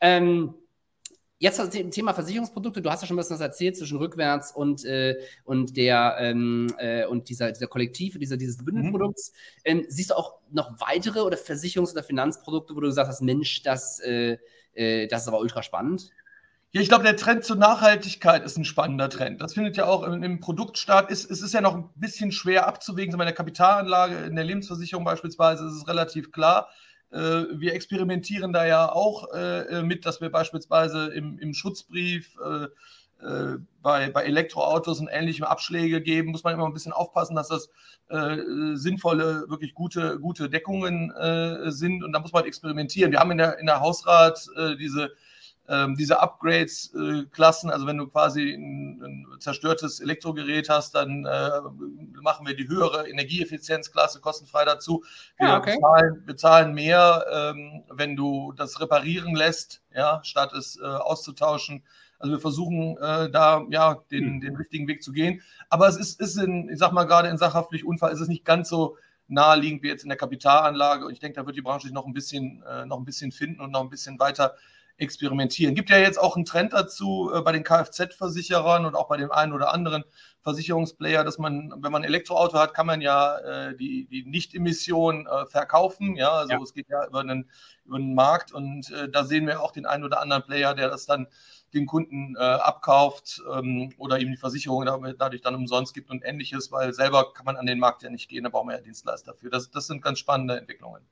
Ähm, 0.00 0.54
Jetzt 1.38 1.58
das 1.58 1.68
Thema 1.68 2.14
Versicherungsprodukte. 2.14 2.80
Du 2.80 2.90
hast 2.90 3.02
ja 3.02 3.06
schon 3.06 3.14
ein 3.14 3.18
bisschen 3.18 3.34
was 3.34 3.42
erzählt 3.42 3.76
zwischen 3.76 3.98
rückwärts 3.98 4.52
und, 4.52 4.86
äh, 4.86 5.16
und 5.44 5.76
der 5.76 6.16
ähm, 6.18 6.72
äh, 6.78 7.04
und 7.04 7.28
dieser, 7.28 7.52
dieser 7.52 7.66
Kollektiv, 7.66 8.18
dieser, 8.18 8.38
dieses 8.38 8.64
Bündelprodukts. 8.64 9.32
Mhm. 9.32 9.60
Ähm, 9.64 9.84
siehst 9.88 10.10
du 10.10 10.14
auch 10.14 10.38
noch 10.50 10.80
weitere 10.80 11.20
oder 11.20 11.36
Versicherungs- 11.36 11.92
oder 11.92 12.02
Finanzprodukte, 12.02 12.74
wo 12.74 12.80
du 12.80 12.86
gesagt 12.86 13.08
hast, 13.08 13.20
Mensch, 13.20 13.62
das, 13.62 14.00
äh, 14.00 14.38
äh, 14.76 15.06
das 15.06 15.22
ist 15.22 15.28
aber 15.28 15.40
ultra 15.40 15.62
spannend? 15.62 16.10
Ja, 16.72 16.80
ich 16.80 16.88
glaube, 16.88 17.04
der 17.04 17.16
Trend 17.16 17.44
zur 17.44 17.56
Nachhaltigkeit 17.56 18.44
ist 18.44 18.58
ein 18.58 18.64
spannender 18.64 19.08
Trend. 19.08 19.40
Das 19.40 19.54
findet 19.54 19.76
ja 19.76 19.86
auch 19.86 20.02
im, 20.02 20.22
im 20.22 20.40
Produktstart. 20.40 21.10
Ist, 21.10 21.30
es 21.30 21.40
ist 21.40 21.54
ja 21.54 21.60
noch 21.60 21.74
ein 21.74 21.88
bisschen 21.94 22.32
schwer 22.32 22.66
abzuwägen. 22.66 23.12
In 23.14 23.18
der 23.18 23.32
Kapitalanlage, 23.32 24.16
in 24.26 24.36
der 24.36 24.44
Lebensversicherung 24.44 25.04
beispielsweise, 25.04 25.66
ist 25.66 25.74
es 25.74 25.88
relativ 25.88 26.32
klar. 26.32 26.68
Äh, 27.10 27.44
wir 27.54 27.72
experimentieren 27.72 28.52
da 28.52 28.66
ja 28.66 28.92
auch 28.92 29.32
äh, 29.32 29.82
mit, 29.82 30.04
dass 30.04 30.20
wir 30.20 30.30
beispielsweise 30.30 31.06
im, 31.14 31.38
im 31.38 31.54
Schutzbrief 31.54 32.36
äh, 33.22 33.26
äh, 33.26 33.58
bei, 33.82 34.10
bei 34.10 34.24
Elektroautos 34.24 34.98
und 34.98 35.08
ähnlichem 35.08 35.44
Abschläge 35.44 36.02
geben, 36.02 36.32
muss 36.32 36.42
man 36.42 36.54
immer 36.54 36.66
ein 36.66 36.72
bisschen 36.72 36.92
aufpassen, 36.92 37.36
dass 37.36 37.48
das 37.48 37.70
äh, 38.08 38.36
sinnvolle, 38.74 39.44
wirklich 39.48 39.74
gute, 39.74 40.18
gute 40.18 40.50
Deckungen 40.50 41.12
äh, 41.12 41.70
sind. 41.70 42.02
Und 42.02 42.12
da 42.12 42.18
muss 42.18 42.32
man 42.32 42.44
experimentieren. 42.44 43.12
Wir 43.12 43.20
haben 43.20 43.30
in 43.30 43.38
der, 43.38 43.58
in 43.58 43.66
der 43.66 43.78
Hausrat 43.78 44.44
äh, 44.56 44.76
diese, 44.76 45.12
ähm, 45.68 45.94
diese 45.94 46.20
Upgrades-Klassen. 46.20 47.70
also 47.70 47.86
wenn 47.86 47.96
du 47.96 48.08
quasi 48.08 48.54
ein, 48.54 49.02
ein, 49.02 49.26
zerstörtes 49.38 50.00
Elektrogerät 50.00 50.68
hast, 50.68 50.96
dann 50.96 51.24
äh, 51.24 51.50
machen 52.20 52.44
wir 52.44 52.56
die 52.56 52.68
höhere 52.68 53.08
Energieeffizienzklasse 53.08 54.20
kostenfrei 54.20 54.64
dazu. 54.64 55.04
Wir 55.38 55.46
ja, 55.46 55.58
okay. 55.58 55.76
bezahlen, 55.76 56.24
bezahlen, 56.26 56.74
mehr, 56.74 57.24
ähm, 57.32 57.84
wenn 57.88 58.16
du 58.16 58.52
das 58.56 58.80
reparieren 58.80 59.36
lässt, 59.36 59.80
ja, 59.94 60.20
statt 60.24 60.52
es 60.54 60.76
äh, 60.80 60.84
auszutauschen. 60.84 61.84
Also 62.18 62.32
wir 62.32 62.40
versuchen 62.40 62.96
äh, 62.98 63.30
da 63.30 63.64
ja 63.70 64.02
den, 64.10 64.24
hm. 64.24 64.40
den 64.40 64.56
richtigen 64.56 64.88
Weg 64.88 65.02
zu 65.02 65.12
gehen. 65.12 65.42
Aber 65.68 65.88
es 65.88 65.96
ist, 65.96 66.20
ist 66.20 66.36
in, 66.36 66.68
ich 66.68 66.78
sag 66.78 66.92
mal, 66.92 67.04
gerade 67.04 67.28
in 67.28 67.38
sachhaftlich 67.38 67.84
Unfall 67.84 68.12
ist 68.12 68.20
es 68.20 68.28
nicht 68.28 68.44
ganz 68.44 68.68
so 68.68 68.96
naheliegend 69.28 69.82
wie 69.82 69.88
jetzt 69.88 70.02
in 70.02 70.08
der 70.08 70.18
Kapitalanlage. 70.18 71.06
Und 71.06 71.12
ich 71.12 71.20
denke, 71.20 71.40
da 71.40 71.46
wird 71.46 71.56
die 71.56 71.62
Branche 71.62 71.86
sich 71.86 71.94
noch 71.94 72.06
ein 72.06 72.14
bisschen, 72.14 72.62
äh, 72.62 72.86
noch 72.86 72.98
ein 72.98 73.04
bisschen 73.04 73.32
finden 73.32 73.60
und 73.60 73.70
noch 73.70 73.82
ein 73.82 73.90
bisschen 73.90 74.18
weiter 74.18 74.54
experimentieren. 74.98 75.74
Gibt 75.74 75.90
ja 75.90 75.98
jetzt 75.98 76.18
auch 76.18 76.36
einen 76.36 76.44
Trend 76.44 76.72
dazu 76.72 77.30
äh, 77.34 77.42
bei 77.42 77.52
den 77.52 77.64
Kfz-Versicherern 77.64 78.86
und 78.86 78.94
auch 78.94 79.08
bei 79.08 79.16
dem 79.16 79.30
einen 79.30 79.52
oder 79.52 79.72
anderen 79.72 80.04
Versicherungsplayer, 80.42 81.24
dass 81.24 81.38
man, 81.38 81.72
wenn 81.76 81.92
man 81.92 82.02
ein 82.02 82.08
Elektroauto 82.08 82.58
hat, 82.58 82.72
kann 82.72 82.86
man 82.86 83.00
ja 83.00 83.36
äh, 83.38 83.76
die, 83.76 84.06
die 84.06 84.24
Nicht-Emission 84.24 85.26
äh, 85.26 85.46
verkaufen. 85.46 86.16
Ja, 86.16 86.30
also 86.30 86.52
ja. 86.52 86.62
es 86.62 86.72
geht 86.72 86.88
ja 86.88 87.06
über 87.06 87.20
einen, 87.20 87.50
über 87.84 87.96
einen 87.96 88.14
Markt 88.14 88.52
und 88.52 88.90
äh, 88.90 89.08
da 89.10 89.24
sehen 89.24 89.46
wir 89.46 89.60
auch 89.60 89.72
den 89.72 89.86
einen 89.86 90.04
oder 90.04 90.20
anderen 90.20 90.44
Player, 90.44 90.74
der 90.74 90.88
das 90.88 91.04
dann 91.04 91.26
den 91.74 91.86
Kunden 91.86 92.34
äh, 92.36 92.40
abkauft 92.40 93.42
ähm, 93.52 93.92
oder 93.98 94.18
ihm 94.18 94.30
die 94.30 94.36
Versicherung 94.36 94.84
dadurch 95.18 95.42
dann 95.42 95.54
umsonst 95.54 95.94
gibt 95.94 96.10
und 96.10 96.24
ähnliches, 96.24 96.72
weil 96.72 96.92
selber 96.92 97.32
kann 97.32 97.44
man 97.44 97.56
an 97.56 97.66
den 97.66 97.78
Markt 97.78 98.02
ja 98.02 98.10
nicht 98.10 98.28
gehen, 98.28 98.44
da 98.44 98.50
brauchen 98.50 98.68
wir 98.68 98.76
ja 98.76 98.82
Dienstleister 98.82 99.34
für. 99.34 99.50
Das, 99.50 99.70
das 99.70 99.86
sind 99.86 100.02
ganz 100.02 100.18
spannende 100.18 100.56
Entwicklungen. 100.58 101.02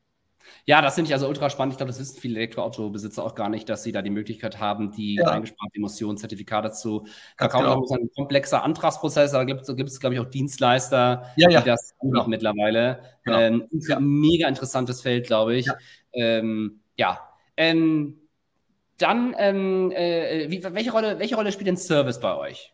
Ja, 0.66 0.82
das 0.82 0.94
finde 0.94 1.08
ich 1.08 1.14
also 1.14 1.28
ultra 1.28 1.50
spannend. 1.50 1.74
Ich 1.74 1.78
glaube, 1.78 1.90
das 1.90 2.00
wissen 2.00 2.20
viele 2.20 2.38
Elektroautobesitzer 2.38 3.24
auch 3.24 3.34
gar 3.34 3.48
nicht, 3.48 3.68
dass 3.68 3.82
sie 3.82 3.92
da 3.92 4.02
die 4.02 4.10
Möglichkeit 4.10 4.60
haben, 4.60 4.92
die 4.92 5.16
ja. 5.16 5.28
eingesparten 5.28 5.76
Emissionszertifikate 5.76 6.72
zu 6.72 7.06
verkaufen. 7.36 7.64
Genau. 7.64 7.80
Das 7.80 7.90
ist 7.90 7.96
ein 7.96 8.10
komplexer 8.14 8.62
Antragsprozess, 8.62 9.32
da 9.32 9.44
gibt 9.44 9.62
es, 9.62 10.00
glaube 10.00 10.14
ich, 10.14 10.20
auch 10.20 10.30
Dienstleister, 10.30 11.30
ja, 11.36 11.50
ja. 11.50 11.60
die 11.60 11.66
das 11.66 11.94
genau. 12.00 12.26
mittlerweile. 12.26 13.00
Genau. 13.24 13.38
Ähm, 13.38 13.68
mega 14.00 14.48
interessantes 14.48 15.02
Feld, 15.02 15.26
glaube 15.26 15.56
ich. 15.56 15.66
Ja. 15.66 15.76
Ähm, 16.12 16.80
ja. 16.96 17.20
Ähm, 17.56 18.20
dann, 18.98 19.34
ähm, 19.38 19.90
äh, 19.92 20.50
wie, 20.50 20.62
welche, 20.62 20.92
Rolle, 20.92 21.18
welche 21.18 21.36
Rolle 21.36 21.52
spielt 21.52 21.68
denn 21.68 21.76
Service 21.76 22.20
bei 22.20 22.34
euch? 22.36 22.72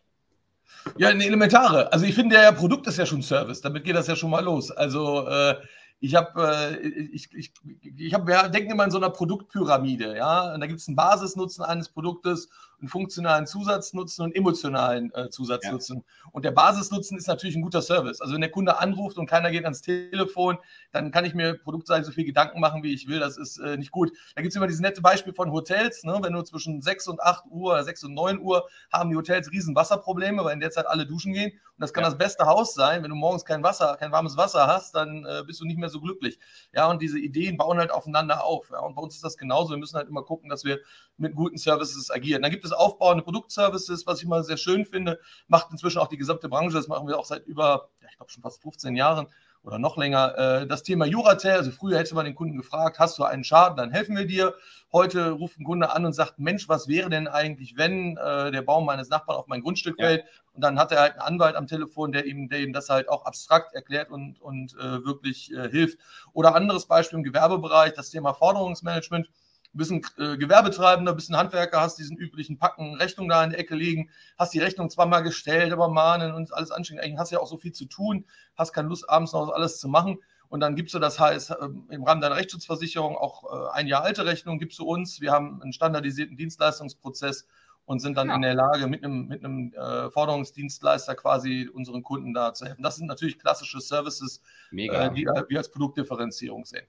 Ja, 0.97 1.09
eine 1.09 1.25
elementare. 1.25 1.91
Also 1.93 2.05
ich 2.05 2.15
finde, 2.15 2.35
ja, 2.35 2.51
Produkt 2.51 2.87
ist 2.87 2.97
ja 2.97 3.05
schon 3.05 3.21
Service. 3.21 3.61
Damit 3.61 3.83
geht 3.83 3.95
das 3.95 4.07
ja 4.07 4.15
schon 4.15 4.31
mal 4.31 4.43
los. 4.43 4.71
Also 4.71 5.27
äh, 5.27 5.55
Ich 6.03 6.15
habe, 6.15 6.77
äh, 6.81 6.87
ich, 7.13 7.31
ich, 7.33 7.53
ich 7.97 8.13
hab, 8.15 8.25
wir 8.25 8.49
denken 8.49 8.71
immer 8.71 8.85
in 8.85 8.91
so 8.91 8.97
einer 8.97 9.11
Produktpyramide, 9.11 10.17
ja. 10.17 10.51
Und 10.53 10.61
da 10.61 10.65
gibt 10.65 10.79
es 10.79 10.87
einen 10.87 10.95
Basisnutzen 10.95 11.63
eines 11.63 11.89
Produktes, 11.89 12.49
einen 12.81 12.89
funktionalen 12.89 13.45
Zusatznutzen 13.45 14.25
und 14.25 14.35
emotionalen 14.35 15.13
äh, 15.13 15.29
Zusatznutzen. 15.29 15.97
Ja. 15.97 16.29
Und 16.31 16.45
der 16.45 16.51
Basisnutzen 16.51 17.17
ist 17.17 17.27
natürlich 17.27 17.55
ein 17.55 17.61
guter 17.61 17.81
Service. 17.81 18.21
Also 18.21 18.33
wenn 18.33 18.41
der 18.41 18.51
Kunde 18.51 18.79
anruft 18.79 19.17
und 19.17 19.27
keiner 19.27 19.51
geht 19.51 19.63
ans 19.63 19.81
Telefon, 19.81 20.57
dann 20.91 21.11
kann 21.11 21.25
ich 21.25 21.33
mir 21.33 21.57
produktseitig 21.57 22.05
so 22.05 22.11
viel 22.11 22.25
Gedanken 22.25 22.59
machen, 22.59 22.83
wie 22.83 22.93
ich 22.93 23.07
will. 23.07 23.19
Das 23.19 23.37
ist 23.37 23.57
äh, 23.59 23.77
nicht 23.77 23.91
gut. 23.91 24.11
Da 24.35 24.41
gibt 24.41 24.51
es 24.51 24.55
immer 24.55 24.67
dieses 24.67 24.81
nette 24.81 25.01
Beispiel 25.01 25.33
von 25.33 25.51
Hotels. 25.51 26.03
Ne? 26.03 26.17
Wenn 26.21 26.33
du 26.33 26.41
zwischen 26.41 26.81
6 26.81 27.07
und 27.07 27.21
8 27.21 27.45
Uhr 27.49 27.73
oder 27.73 27.83
6 27.83 28.05
und 28.05 28.13
9 28.13 28.39
Uhr 28.39 28.67
haben 28.91 29.09
die 29.11 29.15
Hotels 29.15 29.51
riesen 29.51 29.75
Wasserprobleme, 29.75 30.43
weil 30.43 30.53
in 30.53 30.59
der 30.59 30.71
Zeit 30.71 30.87
alle 30.87 31.05
duschen 31.05 31.33
gehen. 31.33 31.51
Und 31.51 31.79
das 31.79 31.93
kann 31.93 32.03
ja. 32.03 32.09
das 32.09 32.17
beste 32.17 32.45
Haus 32.45 32.73
sein. 32.73 33.03
Wenn 33.03 33.09
du 33.09 33.15
morgens 33.15 33.45
kein 33.45 33.63
Wasser, 33.63 33.95
kein 33.99 34.11
warmes 34.11 34.37
Wasser 34.37 34.67
hast, 34.67 34.95
dann 34.95 35.25
äh, 35.25 35.43
bist 35.45 35.61
du 35.61 35.65
nicht 35.65 35.77
mehr 35.77 35.89
so 35.89 36.01
glücklich. 36.01 36.39
Ja, 36.73 36.89
und 36.89 37.01
diese 37.01 37.19
Ideen 37.19 37.57
bauen 37.57 37.77
halt 37.77 37.91
aufeinander 37.91 38.43
auf. 38.43 38.69
Ja? 38.71 38.79
Und 38.79 38.95
bei 38.95 39.01
uns 39.01 39.15
ist 39.15 39.23
das 39.23 39.37
genauso. 39.37 39.71
Wir 39.71 39.77
müssen 39.77 39.97
halt 39.97 40.09
immer 40.09 40.23
gucken, 40.23 40.49
dass 40.49 40.63
wir 40.63 40.79
mit 41.21 41.35
guten 41.35 41.57
Services 41.57 42.11
agieren. 42.11 42.41
Dann 42.41 42.51
gibt 42.51 42.65
es 42.65 42.71
aufbauende 42.71 43.23
Produktservices, 43.23 44.05
was 44.05 44.21
ich 44.21 44.27
mal 44.27 44.43
sehr 44.43 44.57
schön 44.57 44.85
finde. 44.85 45.19
Macht 45.47 45.71
inzwischen 45.71 45.99
auch 45.99 46.07
die 46.07 46.17
gesamte 46.17 46.49
Branche. 46.49 46.75
Das 46.75 46.87
machen 46.87 47.07
wir 47.07 47.17
auch 47.17 47.25
seit 47.25 47.45
über, 47.45 47.89
ja, 48.01 48.07
ich 48.09 48.17
glaube 48.17 48.31
schon 48.31 48.43
fast 48.43 48.61
15 48.61 48.95
Jahren 48.95 49.27
oder 49.63 49.79
noch 49.79 49.97
länger. 49.97 50.37
Äh, 50.37 50.67
das 50.67 50.83
Thema 50.83 51.05
Juratel, 51.05 51.51
also 51.51 51.71
früher 51.71 51.99
hätte 51.99 52.15
man 52.15 52.25
den 52.25 52.35
Kunden 52.35 52.57
gefragt, 52.57 52.99
hast 52.99 53.17
du 53.17 53.23
einen 53.23 53.43
Schaden, 53.43 53.77
dann 53.77 53.91
helfen 53.91 54.15
wir 54.17 54.25
dir. 54.25 54.55
Heute 54.91 55.31
ruft 55.31 55.59
ein 55.59 55.63
Kunde 55.63 55.91
an 55.91 56.05
und 56.05 56.13
sagt, 56.13 56.39
Mensch, 56.39 56.67
was 56.67 56.87
wäre 56.87 57.09
denn 57.09 57.27
eigentlich, 57.27 57.77
wenn 57.77 58.17
äh, 58.17 58.51
der 58.51 58.61
Baum 58.61 58.85
meines 58.85 59.09
Nachbarn 59.09 59.37
auf 59.37 59.47
mein 59.47 59.61
Grundstück 59.61 59.99
ja. 59.99 60.07
fällt? 60.07 60.25
Und 60.53 60.63
dann 60.63 60.77
hat 60.77 60.91
er 60.91 60.99
halt 60.99 61.13
einen 61.13 61.21
Anwalt 61.21 61.55
am 61.55 61.67
Telefon, 61.67 62.11
der 62.11 62.25
ihm, 62.25 62.49
der 62.49 62.59
ihm 62.59 62.73
das 62.73 62.89
halt 62.89 63.07
auch 63.07 63.25
abstrakt 63.25 63.73
erklärt 63.73 64.09
und, 64.09 64.41
und 64.41 64.73
äh, 64.73 65.05
wirklich 65.05 65.53
äh, 65.53 65.69
hilft. 65.69 65.99
Oder 66.33 66.55
anderes 66.55 66.87
Beispiel 66.87 67.19
im 67.19 67.23
Gewerbebereich, 67.23 67.93
das 67.93 68.09
Thema 68.09 68.33
Forderungsmanagement 68.33 69.29
ein 69.73 69.77
bisschen 69.77 70.01
äh, 70.17 70.37
Gewerbetreibender, 70.37 71.11
ein 71.11 71.15
bisschen 71.15 71.37
Handwerker, 71.37 71.79
hast 71.79 71.97
diesen 71.97 72.17
üblichen 72.17 72.57
Packen 72.57 72.95
Rechnung 72.95 73.29
da 73.29 73.43
in 73.43 73.51
der 73.51 73.59
Ecke 73.59 73.75
liegen, 73.75 74.09
hast 74.37 74.53
die 74.53 74.59
Rechnung 74.59 74.89
zwar 74.89 75.05
mal 75.05 75.21
gestellt, 75.21 75.71
aber 75.71 75.89
mahnen 75.89 76.33
und 76.33 76.53
alles 76.53 76.71
anstrengend. 76.71 77.03
Eigentlich 77.03 77.19
hast 77.19 77.31
du 77.31 77.35
ja 77.35 77.41
auch 77.41 77.47
so 77.47 77.57
viel 77.57 77.71
zu 77.71 77.85
tun, 77.85 78.25
hast 78.55 78.73
keine 78.73 78.89
Lust, 78.89 79.09
abends 79.09 79.33
noch 79.33 79.49
alles 79.49 79.79
zu 79.79 79.87
machen. 79.87 80.17
Und 80.49 80.59
dann 80.59 80.75
gibst 80.75 80.93
du 80.93 80.99
das 80.99 81.17
heißt 81.17 81.55
ähm, 81.61 81.87
im 81.89 82.03
Rahmen 82.03 82.19
deiner 82.19 82.35
Rechtsschutzversicherung 82.35 83.15
auch 83.15 83.43
äh, 83.45 83.71
ein 83.71 83.87
Jahr 83.87 84.03
alte 84.03 84.25
Rechnung, 84.25 84.59
gibst 84.59 84.77
du 84.79 84.85
uns. 84.85 85.21
Wir 85.21 85.31
haben 85.31 85.61
einen 85.61 85.71
standardisierten 85.71 86.35
Dienstleistungsprozess 86.35 87.47
und 87.85 87.99
sind 87.99 88.17
dann 88.17 88.27
ja. 88.27 88.35
in 88.35 88.41
der 88.41 88.53
Lage, 88.53 88.87
mit 88.87 89.05
einem, 89.05 89.27
mit 89.27 89.45
einem 89.45 89.73
äh, 89.73 90.11
Forderungsdienstleister 90.11 91.15
quasi 91.15 91.69
unseren 91.73 92.03
Kunden 92.03 92.33
da 92.33 92.53
zu 92.53 92.65
helfen. 92.65 92.83
Das 92.83 92.97
sind 92.97 93.07
natürlich 93.07 93.39
klassische 93.39 93.79
Services, 93.79 94.41
äh, 94.71 95.09
die 95.11 95.25
wir 95.25 95.57
als 95.57 95.71
Produktdifferenzierung 95.71 96.65
sehen 96.65 96.85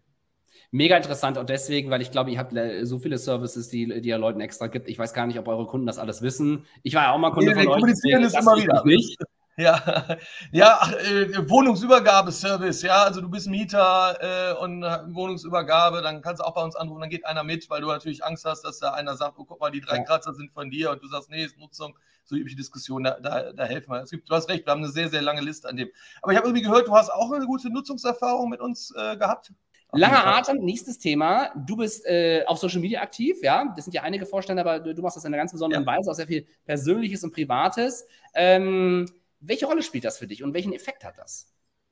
mega 0.73 0.97
interessant 0.97 1.39
und 1.39 1.49
deswegen, 1.49 1.91
weil 1.91 2.03
ich 2.03 2.11
glaube, 2.11 2.31
ihr 2.31 2.39
habt 2.39 2.53
so 2.83 2.99
viele 2.99 3.19
Services, 3.19 3.69
die, 3.69 4.01
die 4.01 4.09
ihr 4.09 4.19
Leuten 4.19 4.41
extra 4.41 4.67
gibt. 4.67 4.89
Ich 4.89 4.99
weiß 4.99 5.15
gar 5.15 5.27
nicht, 5.27 5.39
ob 5.39 5.47
eure 5.47 5.67
Kunden 5.67 5.87
das 5.87 5.99
alles 5.99 6.23
wissen. 6.23 6.67
Ich 6.83 6.95
war 6.95 7.05
ja 7.05 7.13
auch 7.13 7.19
mal 7.19 7.31
Kunde 7.31 7.51
nee, 7.51 7.63
von 7.63 7.69
euch. 7.69 7.75
Kommunizieren 7.75 8.25
ist 8.25 8.37
immer 8.37 8.57
wieder. 8.57 8.83
Nicht. 8.85 9.17
Ja, 9.59 10.17
ja 10.51 10.81
äh, 11.05 11.47
Wohnungsübergabeservice, 11.47 12.81
ja, 12.81 13.03
also 13.03 13.21
du 13.21 13.29
bist 13.29 13.49
Mieter 13.49 14.17
äh, 14.19 14.55
und 14.59 14.83
Wohnungsübergabe, 15.15 16.01
dann 16.01 16.23
kannst 16.23 16.41
du 16.41 16.47
auch 16.47 16.55
bei 16.55 16.63
uns 16.63 16.75
anrufen, 16.75 17.03
dann 17.03 17.11
geht 17.11 17.27
einer 17.27 17.45
mit, 17.45 17.69
weil 17.69 17.83
du 17.83 17.89
natürlich 17.89 18.25
Angst 18.25 18.47
hast, 18.47 18.63
dass 18.63 18.79
da 18.79 18.95
einer 18.95 19.15
sagt, 19.15 19.39
oh, 19.39 19.45
guck 19.45 19.61
mal, 19.61 19.71
die 19.71 19.83
drei 19.83 19.99
ja. 19.99 20.05
Kratzer 20.05 20.33
sind 20.33 20.53
von 20.53 20.71
dir 20.71 20.91
und 20.91 21.03
du 21.03 21.07
sagst, 21.07 21.29
nee, 21.29 21.45
ist 21.45 21.59
Nutzung, 21.59 21.95
so 22.25 22.35
übliche 22.35 22.57
Diskussion, 22.57 23.05
da, 23.05 23.21
da, 23.21 23.53
da 23.53 23.65
helfen 23.65 23.93
wir. 23.93 24.01
Es 24.01 24.11
gibt, 24.11 24.31
du 24.31 24.35
hast 24.35 24.49
recht, 24.49 24.65
wir 24.65 24.71
haben 24.71 24.85
eine 24.85 24.91
sehr, 24.91 25.11
sehr 25.11 25.21
lange 25.21 25.43
Liste 25.43 25.69
an 25.69 25.77
dem. 25.77 25.91
Aber 26.23 26.33
ich 26.33 26.39
habe 26.39 26.49
irgendwie 26.49 26.65
gehört, 26.65 26.89
du 26.89 26.95
hast 26.95 27.11
auch 27.11 27.31
eine 27.31 27.45
gute 27.45 27.71
Nutzungserfahrung 27.71 28.49
mit 28.49 28.63
uns 28.63 28.95
äh, 28.97 29.19
gehabt. 29.19 29.53
Langer 29.93 30.27
Atem, 30.27 30.59
nächstes 30.59 30.99
Thema. 30.99 31.51
Du 31.55 31.77
bist 31.77 32.07
äh, 32.07 32.45
auf 32.47 32.59
Social 32.59 32.81
Media 32.81 33.03
aktiv, 33.03 33.37
ja. 33.43 33.73
Das 33.77 33.85
sind 33.85 33.93
ja 33.95 34.03
einige 34.03 34.25
Vorstände, 34.25 34.63
aber 34.63 34.81
du, 34.81 34.95
du 34.95 35.03
machst 35.03 35.17
das 35.17 35.25
in 35.25 35.29
einer 35.29 35.41
ganz 35.43 35.53
besonderen 35.53 35.85
ja. 35.85 35.87
Weise, 35.87 36.11
auch 36.11 36.15
sehr 36.15 36.27
viel 36.27 36.47
Persönliches 36.65 37.23
und 37.25 37.33
Privates. 37.33 38.07
Ähm, 38.35 39.07
welche 39.41 39.67
Rolle 39.67 39.83
spielt 39.83 40.05
das 40.05 40.19
für 40.19 40.27
dich 40.27 40.43
und 40.43 40.55
welchen 40.55 40.73
Effekt 40.73 41.05
hat 41.05 41.19
das? 41.19 41.49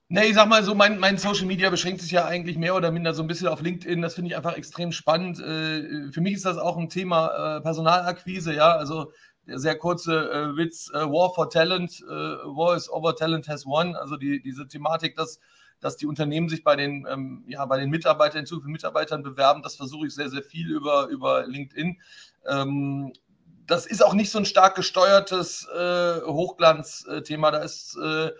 Ne, 0.08 0.26
ich 0.26 0.34
sag 0.34 0.48
mal 0.48 0.64
so, 0.64 0.74
mein, 0.74 0.98
mein 0.98 1.18
Social 1.18 1.46
Media 1.46 1.70
beschränkt 1.70 2.00
sich 2.00 2.10
ja 2.10 2.24
eigentlich 2.24 2.56
mehr 2.56 2.74
oder 2.74 2.90
minder 2.90 3.14
so 3.14 3.22
ein 3.22 3.28
bisschen 3.28 3.48
auf 3.48 3.60
LinkedIn. 3.60 4.02
Das 4.02 4.14
finde 4.14 4.30
ich 4.30 4.36
einfach 4.36 4.56
extrem 4.56 4.92
spannend. 4.92 5.38
Äh, 5.38 6.10
für 6.10 6.20
mich 6.20 6.34
ist 6.34 6.46
das 6.46 6.56
auch 6.56 6.78
ein 6.78 6.88
Thema 6.88 7.58
äh, 7.58 7.60
Personalakquise, 7.60 8.54
ja. 8.54 8.72
Also 8.76 9.12
der 9.46 9.58
sehr 9.58 9.76
kurze 9.76 10.30
äh, 10.30 10.56
Witz, 10.56 10.90
äh, 10.92 10.98
War 10.98 11.32
for 11.34 11.50
Talent, 11.50 12.00
äh, 12.00 12.12
War 12.12 12.76
is 12.76 12.90
over 12.90 13.14
Talent 13.14 13.46
has 13.48 13.66
won. 13.66 13.94
Also 13.94 14.16
die, 14.16 14.42
diese 14.42 14.66
Thematik, 14.66 15.16
dass 15.16 15.38
dass 15.80 15.96
die 15.96 16.06
Unternehmen 16.06 16.48
sich 16.48 16.62
bei 16.62 16.76
den, 16.76 17.06
ähm, 17.10 17.44
ja, 17.46 17.64
bei 17.66 17.78
den 17.78 17.90
Mitarbeitern, 17.90 18.46
zu 18.46 18.60
vielen 18.60 18.72
Mitarbeitern 18.72 19.22
bewerben. 19.22 19.62
Das 19.62 19.76
versuche 19.76 20.06
ich 20.06 20.14
sehr, 20.14 20.30
sehr 20.30 20.42
viel 20.42 20.70
über, 20.70 21.06
über 21.08 21.46
LinkedIn. 21.46 22.00
Ähm, 22.46 23.12
das 23.66 23.86
ist 23.86 24.04
auch 24.04 24.14
nicht 24.14 24.30
so 24.30 24.38
ein 24.38 24.44
stark 24.44 24.74
gesteuertes 24.74 25.66
äh, 25.68 26.20
Hochglanzthema. 26.22 27.50
Da 27.50 27.58
ist 27.58 27.96
äh, 27.96 28.30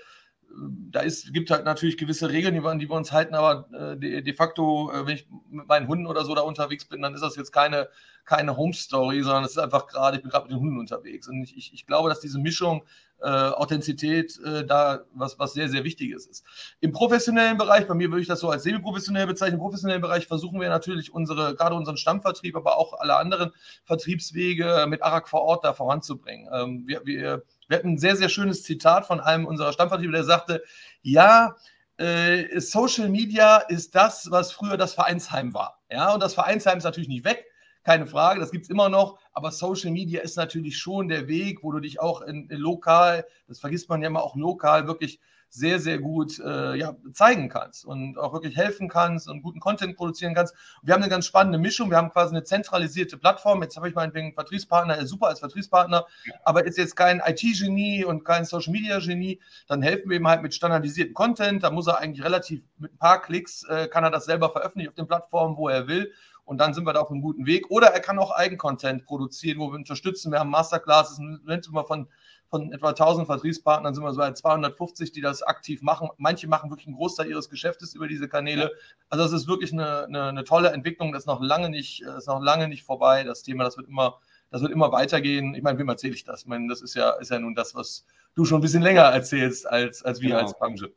da 0.91 1.01
ist, 1.01 1.33
gibt 1.33 1.51
halt 1.51 1.65
natürlich 1.65 1.97
gewisse 1.97 2.31
Regeln, 2.31 2.55
die 2.55 2.63
wir, 2.63 2.75
die 2.77 2.89
wir 2.89 2.97
uns 2.97 3.13
halten, 3.13 3.35
aber 3.35 3.69
äh, 3.73 3.97
de, 3.97 4.21
de, 4.23 4.35
facto, 4.35 4.91
äh, 4.93 5.07
wenn 5.07 5.15
ich 5.15 5.27
mit 5.49 5.69
meinen 5.69 5.89
Hunden 5.89 6.07
oder 6.07 6.25
so 6.25 6.35
da 6.35 6.43
unterwegs 6.43 6.85
bin, 6.85 7.03
dann 7.03 7.15
ist 7.15 7.23
das 7.23 7.37
jetzt 7.37 7.53
keine, 7.53 7.89
keine 8.25 8.57
Home-Story, 8.57 9.23
sondern 9.23 9.45
es 9.45 9.53
ist 9.53 9.59
einfach 9.59 9.87
gerade, 9.87 10.17
ich 10.17 10.23
bin 10.23 10.31
gerade 10.31 10.45
mit 10.45 10.53
den 10.53 10.61
Hunden 10.61 10.79
unterwegs. 10.79 11.29
Und 11.29 11.43
ich, 11.43 11.57
ich, 11.57 11.73
ich 11.73 11.87
glaube, 11.87 12.09
dass 12.09 12.21
diese 12.21 12.39
Mischung 12.39 12.85
äh, 13.21 13.29
Authentizität 13.29 14.39
äh, 14.45 14.65
da 14.65 15.05
was, 15.13 15.39
was 15.39 15.53
sehr, 15.53 15.69
sehr 15.69 15.85
Wichtiges 15.85 16.27
ist. 16.27 16.45
Im 16.81 16.93
professionellen 16.93 17.59
Bereich, 17.59 17.87
bei 17.87 17.95
mir 17.95 18.11
würde 18.11 18.23
ich 18.23 18.29
das 18.29 18.41
so 18.41 18.51
als 18.51 18.63
semi-professionell 18.63 19.27
bezeichnen, 19.27 19.55
im 19.55 19.61
professionellen 19.61 20.03
Bereich 20.03 20.27
versuchen 20.27 20.61
wir 20.61 20.69
natürlich 20.69 21.13
unsere, 21.13 21.55
gerade 21.55 21.75
unseren 21.75 21.97
Stammvertrieb, 21.97 22.57
aber 22.57 22.79
auch 22.79 22.95
alle 22.95 23.17
anderen 23.17 23.53
Vertriebswege 23.85 24.87
mit 24.89 25.03
ARAG 25.03 25.29
vor 25.29 25.43
Ort 25.43 25.65
da 25.65 25.75
voranzubringen. 25.75 26.49
Ähm, 26.53 26.85
wir, 26.87 27.05
wir 27.05 27.43
wir 27.71 27.79
hatten 27.79 27.91
ein 27.91 27.99
sehr, 27.99 28.17
sehr 28.17 28.29
schönes 28.29 28.65
Zitat 28.65 29.07
von 29.07 29.21
einem 29.21 29.47
unserer 29.47 29.73
Stammvertriebler, 29.73 30.19
der 30.19 30.25
sagte, 30.25 30.63
ja, 31.03 31.55
äh, 31.99 32.59
Social 32.61 33.09
Media 33.09 33.59
ist 33.59 33.95
das, 33.95 34.29
was 34.31 34.51
früher 34.51 34.77
das 34.77 34.93
Vereinsheim 34.93 35.55
war. 35.55 35.81
Ja, 35.89 36.13
und 36.13 36.21
das 36.21 36.35
Vereinsheim 36.35 36.79
ist 36.79 36.85
natürlich 36.85 37.09
nicht 37.09 37.25
weg, 37.25 37.47
keine 37.85 38.09
Frage, 38.09 38.41
das 38.41 38.51
gibt 38.51 38.65
es 38.65 38.71
immer 38.71 38.89
noch, 38.89 39.21
aber 39.33 39.53
Social 39.53 39.93
Media 39.93 40.21
ist 40.21 40.37
natürlich 40.37 40.79
schon 40.79 41.09
der 41.09 41.29
Weg, 41.29 41.63
wo 41.63 41.71
du 41.71 41.79
dich 41.79 42.01
auch 42.01 42.23
in, 42.23 42.49
in 42.49 42.59
lokal, 42.59 43.25
das 43.47 43.61
vergisst 43.61 43.89
man 43.89 44.03
ja 44.03 44.11
mal 44.11 44.21
auch 44.21 44.35
lokal, 44.35 44.89
wirklich 44.89 45.21
sehr, 45.51 45.81
sehr 45.81 45.99
gut 45.99 46.39
äh, 46.39 46.77
ja, 46.77 46.97
zeigen 47.13 47.49
kannst 47.49 47.85
und 47.85 48.17
auch 48.19 48.33
wirklich 48.33 48.57
helfen 48.57 48.89
kannst 48.89 49.29
und 49.29 49.43
guten 49.43 49.59
Content 49.59 49.97
produzieren 49.97 50.33
kannst. 50.33 50.55
Wir 50.83 50.95
haben 50.95 51.03
eine 51.03 51.11
ganz 51.11 51.27
spannende 51.27 51.59
Mischung. 51.59 51.91
Wir 51.91 51.97
haben 51.97 52.11
quasi 52.11 52.35
eine 52.35 52.45
zentralisierte 52.45 53.19
Plattform. 53.19 53.61
Jetzt 53.63 53.77
habe 53.77 53.89
ich 53.89 53.95
meinetwegen 53.95 54.33
Vertriebspartner, 54.33 54.95
er 54.95 55.03
ist 55.03 55.11
super 55.11 55.27
als 55.27 55.41
Vertriebspartner, 55.41 56.07
aber 56.45 56.65
ist 56.65 56.79
jetzt 56.79 56.95
kein 56.95 57.21
IT-Genie 57.25 58.05
und 58.05 58.25
kein 58.25 58.45
Social-Media-Genie. 58.45 59.41
Dann 59.67 59.83
helfen 59.83 60.09
wir 60.09 60.17
ihm 60.19 60.29
halt 60.29 60.43
mit 60.43 60.55
standardisierten 60.55 61.15
Content. 61.15 61.65
Da 61.65 61.71
muss 61.71 61.89
er 61.89 61.99
eigentlich 61.99 62.25
relativ 62.25 62.63
mit 62.79 62.93
ein 62.93 62.99
paar 62.99 63.21
Klicks, 63.21 63.65
äh, 63.65 63.89
kann 63.89 64.05
er 64.05 64.11
das 64.11 64.27
selber 64.27 64.51
veröffentlichen 64.51 64.91
auf 64.91 64.95
den 64.95 65.09
Plattformen, 65.09 65.57
wo 65.57 65.69
er 65.69 65.89
will. 65.89 66.13
Und 66.45 66.59
dann 66.59 66.75
sind 66.75 66.85
wir 66.85 66.93
da 66.93 67.01
auf 67.01 67.11
einem 67.11 67.23
guten 67.23 67.47
Weg. 67.47 67.71
Oder 67.71 67.89
er 67.89 68.01
kann 68.01 68.19
auch 68.19 68.33
Eigencontent 68.33 69.05
produzieren, 69.05 69.61
wo 69.61 69.69
wir 69.69 69.77
unterstützen. 69.77 70.33
Wir 70.33 70.41
haben 70.41 70.51
Masterclasses, 70.51 71.21
wenn 71.45 71.61
wir 71.61 71.85
von 71.85 72.09
von 72.51 72.73
etwa 72.73 72.89
1000 72.89 73.27
Vertriebspartnern 73.27 73.95
sind 73.95 74.03
wir 74.03 74.13
so 74.13 74.19
bei 74.19 74.33
250, 74.33 75.13
die 75.13 75.21
das 75.21 75.43
aktiv 75.43 75.83
machen. 75.83 76.09
Manche 76.19 76.49
machen 76.49 76.69
wirklich 76.71 76.89
einen 76.89 76.97
Großteil 76.97 77.29
ihres 77.31 77.49
Geschäftes 77.49 77.95
über 77.95 78.09
diese 78.09 78.29
Kanäle. 78.29 78.73
Also 79.09 79.25
das 79.25 79.33
ist 79.33 79.49
wirklich 79.49 79.73
eine, 79.73 80.05
eine, 80.05 80.25
eine 80.25 80.45
tolle 80.45 80.71
Entwicklung. 80.71 81.13
Das 81.13 81.23
ist 81.23 81.27
noch 81.27 81.41
lange 81.41 81.71
nicht, 81.71 82.03
ist 82.03 82.27
noch 82.27 82.43
lange 82.43 82.67
nicht 82.67 82.83
vorbei. 82.83 83.23
Das 83.23 83.45
Thema, 83.45 83.63
das 83.63 83.77
wird 83.77 83.87
immer, 83.87 84.19
das 84.51 84.63
wird 84.63 84.73
immer 84.73 84.91
weitergehen. 84.91 85.55
Ich 85.55 85.63
meine, 85.63 85.79
wem 85.79 85.89
erzähle 85.89 86.15
ich 86.15 86.25
das? 86.25 86.43
Ich 86.43 86.49
meine, 86.49 86.69
das 86.69 86.83
ist 86.83 86.95
ja, 86.95 87.11
ist 87.13 87.31
ja 87.31 87.39
nun 87.39 87.55
das, 87.55 87.77
was 87.77 88.05
du 88.35 88.45
schon 88.45 88.59
ein 88.59 88.63
bisschen 88.63 88.83
länger 88.83 89.03
erzählst 89.03 89.69
als, 89.69 90.03
als 90.03 90.21
wir 90.21 90.31
genau. 90.31 90.43
als 90.43 90.59
Branche. 90.59 90.93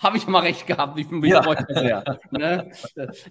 Habe 0.00 0.16
ich 0.16 0.26
immer 0.26 0.42
recht 0.42 0.66
gehabt, 0.66 0.96
wie, 0.96 1.06
wie 1.10 1.28
ja. 1.28 1.44
ja. 1.82 2.02
ne? 2.30 2.70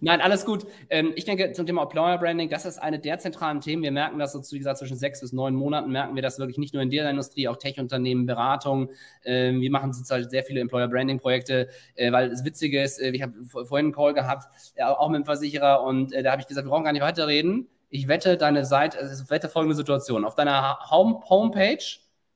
Nein, 0.02 0.22
alles 0.22 0.46
gut. 0.46 0.68
Ähm, 0.92 1.14
ich 1.16 1.26
denke, 1.26 1.52
zum 1.54 1.66
Thema 1.66 1.82
Employer 1.82 2.20
Branding, 2.20 2.48
das 2.48 2.64
ist 2.68 2.78
eine 2.78 3.00
der 3.00 3.18
zentralen 3.18 3.60
Themen. 3.60 3.82
Wir 3.82 3.92
merken 3.92 4.20
das, 4.20 4.34
so, 4.34 4.42
wie 4.52 4.60
gesagt, 4.60 4.78
zwischen 4.78 4.96
sechs 4.96 5.20
bis 5.20 5.34
neun 5.34 5.56
Monaten 5.56 5.92
merken 5.92 6.14
wir 6.14 6.22
das 6.22 6.38
wirklich 6.38 6.60
nicht 6.60 6.76
nur 6.76 6.84
in 6.84 6.92
der 6.92 7.10
Industrie, 7.10 7.48
auch 7.48 7.58
Tech-Unternehmen, 7.58 8.28
Beratung. 8.28 8.92
Ähm, 9.26 9.62
wir 9.62 9.72
machen 9.72 9.94
zurzeit 9.94 10.30
sehr 10.30 10.44
viele 10.44 10.60
Employer 10.60 10.88
Branding-Projekte, 10.88 11.70
äh, 11.96 12.12
weil 12.12 12.30
das 12.30 12.46
Witzige 12.46 12.84
ist, 12.84 13.00
äh, 13.00 13.10
ich 13.10 13.24
habe 13.24 13.34
vorhin 13.46 13.88
einen 13.88 13.92
Call 13.92 14.14
gehabt, 14.14 14.48
äh, 14.76 14.84
auch 14.84 15.10
mit 15.10 15.16
einem 15.16 15.26
Versicherer, 15.26 15.82
und 15.82 16.14
da 16.14 16.32
habe 16.32 16.42
ich 16.42 16.48
gesagt, 16.48 16.68
wir 16.68 16.70
brauchen 16.70 16.84
gar 16.84 16.94
nicht 16.94 17.02
weiterreden. 17.02 17.68
Ich 17.90 18.08
wette, 18.08 18.38
deine 18.38 18.64
Seite, 18.64 19.00
also 19.00 19.24
ich 19.24 19.30
wette 19.32 19.50
folgende 19.50 19.76
Situation. 19.76 20.24
Auf 20.24 20.36
deiner 20.36 20.78
Home 20.92 21.20
Homepage 21.28 21.84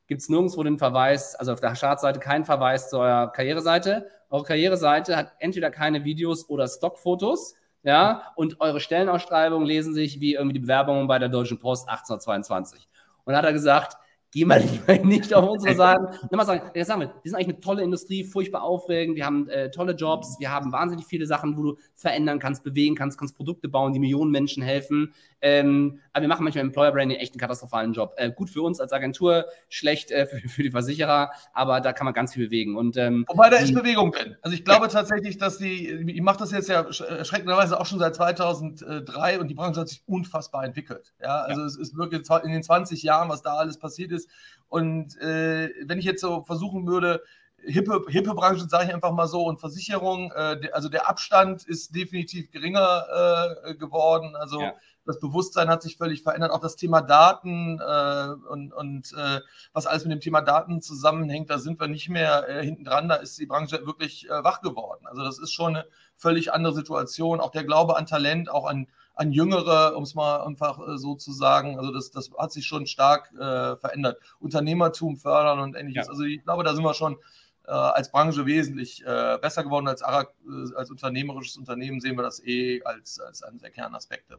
gibt 0.08 0.22
es 0.22 0.30
nirgendwo 0.30 0.64
den 0.64 0.80
Verweis, 0.80 1.36
also 1.36 1.54
auf 1.54 1.60
der 1.60 1.76
Startseite 1.76 2.20
keinen 2.20 2.46
Verweis 2.46 2.90
zu 2.90 2.98
eurer 2.98 3.32
Karriereseite 3.32 4.10
eure 4.34 4.44
Karriereseite 4.44 5.16
hat 5.16 5.34
entweder 5.40 5.70
keine 5.70 6.04
Videos 6.04 6.50
oder 6.50 6.68
Stockfotos, 6.68 7.56
ja, 7.84 8.32
und 8.36 8.60
eure 8.62 8.80
Stellenausschreibungen 8.80 9.68
lesen 9.68 9.94
sich 9.94 10.20
wie 10.20 10.34
irgendwie 10.34 10.54
die 10.54 10.60
Bewerbungen 10.60 11.06
bei 11.08 11.20
der 11.20 11.30
Deutschen 11.30 11.60
Post 11.60 11.88
1822. 11.88 12.88
Und 13.26 13.34
da 13.34 13.40
hat 13.40 13.46
er 13.46 13.54
gesagt, 13.54 13.98
geh 14.32 14.46
mal 14.46 14.60
lieber 14.88 15.06
nicht 15.06 15.34
auf 15.34 15.48
unsere 15.48 15.76
Seiten. 15.76 16.08
Sagen, 16.32 16.72
jetzt 16.74 16.88
sagen 16.88 17.02
wir, 17.02 17.08
wir 17.10 17.30
sind 17.30 17.36
eigentlich 17.36 17.56
eine 17.56 17.60
tolle 17.60 17.84
Industrie, 17.84 18.24
furchtbar 18.24 18.64
aufregend, 18.64 19.18
wir 19.18 19.26
haben 19.26 19.48
äh, 19.50 19.70
tolle 19.70 19.94
Jobs, 19.94 20.38
wir 20.40 20.50
haben 20.50 20.72
wahnsinnig 20.72 21.06
viele 21.06 21.28
Sachen, 21.28 21.58
wo 21.58 21.62
du 21.62 21.78
verändern 21.94 22.40
kannst, 22.40 22.64
bewegen 22.64 22.96
kannst, 22.96 23.20
kannst 23.20 23.36
Produkte 23.36 23.70
bauen, 23.70 23.94
die 23.94 24.00
Millionen 24.00 24.32
Menschen 24.32 24.64
helfen. 24.64 25.14
Ähm, 25.46 26.00
aber 26.14 26.22
wir 26.22 26.30
machen 26.30 26.46
manchmal 26.46 26.62
im 26.62 26.70
Employer 26.70 26.94
Branding 26.94 27.18
echt 27.18 27.34
einen 27.34 27.40
katastrophalen 27.42 27.92
Job. 27.92 28.14
Äh, 28.16 28.32
gut 28.32 28.50
für 28.50 28.62
uns 28.62 28.80
als 28.80 28.94
Agentur, 28.94 29.46
schlecht 29.68 30.10
äh, 30.10 30.26
für, 30.42 30.48
für, 30.48 30.64
die 30.64 30.72
Versicherer, 30.72 31.32
aber 31.54 31.82
da 31.82 31.92
kann 31.92 32.06
man 32.06 32.14
ganz 32.14 32.34
viel 32.34 32.46
bewegen. 32.46 32.78
Und, 32.78 32.96
ähm, 32.96 33.26
Wobei 33.28 33.50
da 33.50 33.58
ist 33.58 33.74
Bewegung 33.74 34.14
drin. 34.14 34.38
Also 34.42 34.56
ich 34.56 34.64
glaube 34.64 34.86
ja. 34.86 34.92
tatsächlich, 34.92 35.38
dass 35.38 35.58
die, 35.58 35.90
ich 35.90 36.22
mache 36.22 36.40
das 36.40 36.52
jetzt 36.52 36.70
ja 36.70 36.82
erschreckenderweise 36.82 37.78
auch 37.78 37.86
schon 37.86 38.00
seit 38.00 38.16
2003 38.16 39.42
und 39.42 39.50
die 39.50 39.54
Branche 39.54 39.82
hat 39.82 39.90
sich 39.90 40.02
unfassbar 40.06 40.64
entwickelt. 40.64 41.14
Ja, 41.22 41.42
also 41.42 41.60
ja. 41.60 41.68
es 41.68 41.76
ist 41.76 41.98
wirklich 41.98 42.22
in 42.44 42.52
den 42.52 42.64
20 42.64 43.04
Jahren, 43.04 43.28
was 43.28 43.42
da 43.42 43.56
alles 43.56 43.78
passiert 43.78 44.14
ist. 44.14 44.30
Und 44.70 45.18
äh, 45.20 45.72
wenn 45.86 46.00
ich 46.00 46.06
jetzt 46.06 46.22
so 46.22 46.46
versuchen 46.46 46.88
würde, 46.88 47.22
hippe, 47.66 48.02
hippe 48.08 48.34
Branchen, 48.34 48.70
sage 48.70 48.86
ich 48.86 48.94
einfach 48.94 49.12
mal 49.12 49.28
so, 49.28 49.44
und 49.44 49.60
Versicherung, 49.60 50.32
äh, 50.36 50.70
also 50.72 50.90
der 50.90 51.10
Abstand 51.10 51.64
ist 51.64 51.96
definitiv 51.96 52.52
geringer 52.52 53.58
äh, 53.66 53.76
geworden. 53.76 54.36
Also 54.36 54.62
ja. 54.62 54.74
Das 55.06 55.20
Bewusstsein 55.20 55.70
hat 55.70 55.82
sich 55.82 55.98
völlig 55.98 56.24
verändert. 56.24 56.52
Auch 56.52 56.62
das 56.62 56.76
Thema 56.76 57.02
Daten 57.02 57.80
äh, 57.80 58.50
und, 58.50 58.74
und 58.74 59.14
äh, 59.14 59.42
was 59.74 59.86
alles 59.86 60.06
mit 60.06 60.14
dem 60.14 60.22
Thema 60.22 60.42
Daten 60.42 60.82
zusammenhängt, 60.82 61.50
da 61.50 61.58
sind 61.58 61.80
wir 61.80 61.88
nicht 61.88 62.10
mehr 62.10 62.48
äh, 62.48 62.64
hinten 62.64 62.86
dran. 62.86 63.10
Da 63.10 63.16
ist 63.16 63.38
die 63.38 63.46
Branche 63.46 63.86
wirklich 63.86 64.30
äh, 64.30 64.44
wach 64.44 64.62
geworden. 64.62 65.06
Also 65.06 65.24
das 65.24 65.40
ist 65.40 65.52
schon 65.52 65.76
eine 65.76 65.86
völlig 66.16 66.54
andere 66.54 66.74
Situation. 66.74 67.42
Auch 67.42 67.52
der 67.52 67.66
Glaube 67.66 67.98
an 67.98 68.06
Talent, 68.06 68.50
auch 68.50 68.66
an 68.66 68.88
an 69.16 69.32
Jüngere, 69.32 69.96
um 69.96 70.02
es 70.02 70.16
mal 70.16 70.42
einfach 70.42 70.80
äh, 70.80 70.98
so 70.98 71.14
zu 71.14 71.32
sagen. 71.32 71.78
Also 71.78 71.92
das, 71.94 72.10
das 72.10 72.32
hat 72.36 72.52
sich 72.52 72.66
schon 72.66 72.88
stark 72.88 73.32
äh, 73.34 73.76
verändert. 73.76 74.20
Unternehmertum 74.40 75.18
fördern 75.18 75.60
und 75.60 75.76
ähnliches. 75.76 76.08
Ja. 76.08 76.12
Also 76.12 76.24
ich 76.24 76.44
glaube, 76.44 76.64
da 76.64 76.74
sind 76.74 76.84
wir 76.84 76.94
schon 76.94 77.18
als 77.66 78.12
Branche 78.12 78.46
wesentlich 78.46 79.06
besser 79.06 79.64
geworden. 79.64 79.88
Als, 79.88 80.02
als 80.02 80.92
unternehmerisches 80.92 81.56
Unternehmen 81.56 82.02
sehen 82.02 82.18
wir 82.18 82.24
das 82.24 82.44
eh 82.44 82.84
als, 82.84 83.22
als 83.22 83.42
einen 83.42 83.60
der 83.60 83.72
Kernaspekte. 83.72 84.38